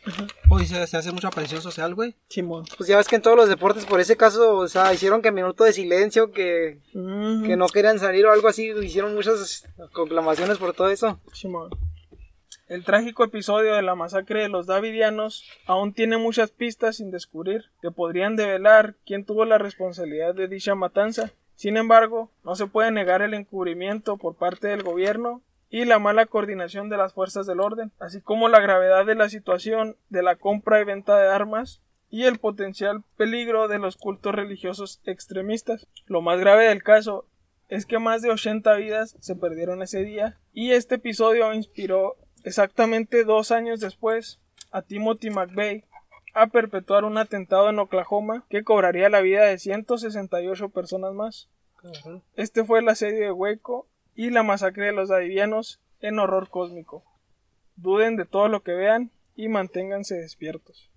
O 0.50 0.58
dice, 0.60 0.86
se 0.88 0.98
hace 0.98 1.12
mucha 1.12 1.30
presión 1.30 1.62
social, 1.62 1.94
güey. 1.96 2.16
Simón. 2.30 2.66
pues 2.78 2.90
ya 2.90 2.98
ves 2.98 3.08
que 3.08 3.18
en 3.18 3.22
todos 3.22 3.38
los 3.38 3.50
deportes, 3.50 3.86
por 3.86 4.00
ese 4.00 4.18
caso, 4.18 4.58
o 4.58 4.68
sea, 4.68 4.94
hicieron 4.94 5.22
que 5.22 5.32
minuto 5.32 5.64
de 5.64 5.74
silencio, 5.74 6.32
que, 6.32 6.80
que 6.94 7.56
no 7.58 7.68
querían 7.68 8.00
salir 8.00 8.26
o 8.26 8.32
algo 8.32 8.48
así, 8.48 8.72
hicieron 8.82 9.14
muchas 9.14 9.66
conclamaciones 9.94 10.58
por 10.58 10.74
todo 10.74 10.90
eso. 10.90 11.20
Simón. 11.34 11.70
El 12.68 12.84
trágico 12.84 13.24
episodio 13.24 13.76
de 13.76 13.82
la 13.82 13.96
masacre 13.96 14.42
de 14.42 14.50
los 14.50 14.68
Davidianos 14.68 15.50
aún 15.68 15.94
tiene 15.94 16.18
muchas 16.18 16.52
pistas 16.52 16.98
sin 16.98 17.12
descubrir 17.12 17.72
que 17.82 17.92
podrían 17.92 18.36
develar 18.36 18.96
quién 19.06 19.24
tuvo 19.24 19.46
la 19.46 19.58
responsabilidad 19.58 20.36
de 20.36 20.50
dicha 20.50 20.76
matanza. 20.76 21.32
Sin 21.56 21.78
embargo, 21.78 22.30
no 22.44 22.56
se 22.56 22.68
puede 22.68 22.92
negar 22.92 23.22
el 23.22 23.34
encubrimiento 23.34 24.18
por 24.18 24.36
parte 24.36 24.68
del 24.68 24.84
gobierno 24.84 25.42
y 25.70 25.86
la 25.86 25.98
mala 25.98 26.26
coordinación 26.26 26.90
de 26.90 26.98
las 26.98 27.14
fuerzas 27.14 27.48
del 27.48 27.62
orden, 27.62 27.94
así 28.00 28.20
como 28.20 28.50
la 28.50 28.60
gravedad 28.60 29.06
de 29.06 29.16
la 29.16 29.30
situación 29.30 29.96
de 30.10 30.24
la 30.24 30.36
compra 30.36 30.82
y 30.82 30.84
venta 30.84 31.18
de 31.18 31.30
armas 31.30 31.82
y 32.10 32.24
el 32.24 32.38
potencial 32.38 33.02
peligro 33.16 33.70
de 33.70 33.80
los 33.80 33.96
cultos 33.96 34.36
religiosos 34.36 35.00
extremistas. 35.06 35.88
Lo 36.06 36.20
más 36.20 36.38
grave 36.38 36.68
del 36.68 36.84
caso 36.84 37.28
es 37.70 37.86
que 37.86 37.98
más 37.98 38.22
de 38.22 38.32
80 38.32 38.76
vidas 38.76 39.16
se 39.22 39.38
perdieron 39.38 39.82
ese 39.82 40.04
día 40.04 40.38
y 40.52 40.72
este 40.72 40.96
episodio 40.96 41.54
inspiró 41.54 42.18
exactamente 42.48 43.26
dos 43.26 43.52
años 43.52 43.80
después 43.80 44.40
a 44.72 44.82
Timothy 44.82 45.30
McVeigh 45.30 45.84
a 46.34 46.48
perpetuar 46.48 47.04
un 47.04 47.18
atentado 47.18 47.70
en 47.70 47.80
Oklahoma 47.80 48.46
que 48.50 48.64
cobraría 48.64 49.10
la 49.10 49.22
vida 49.22 49.44
de 49.44 49.58
168 49.58 50.70
personas 50.70 51.14
más. 51.14 51.50
Este 52.36 52.64
fue 52.64 52.80
el 52.80 52.90
asedio 52.90 53.20
de 53.20 53.32
Waco 53.32 53.88
y 54.16 54.30
la 54.30 54.44
masacre 54.44 54.88
de 54.88 54.94
los 54.94 55.10
davidianos 55.10 55.80
en 56.00 56.20
horror 56.20 56.50
cósmico. 56.50 57.04
Duden 57.76 58.16
de 58.16 58.26
todo 58.26 58.48
lo 58.48 58.62
que 58.64 58.74
vean 58.74 59.12
y 59.36 59.50
manténganse 59.50 60.16
despiertos. 60.16 60.90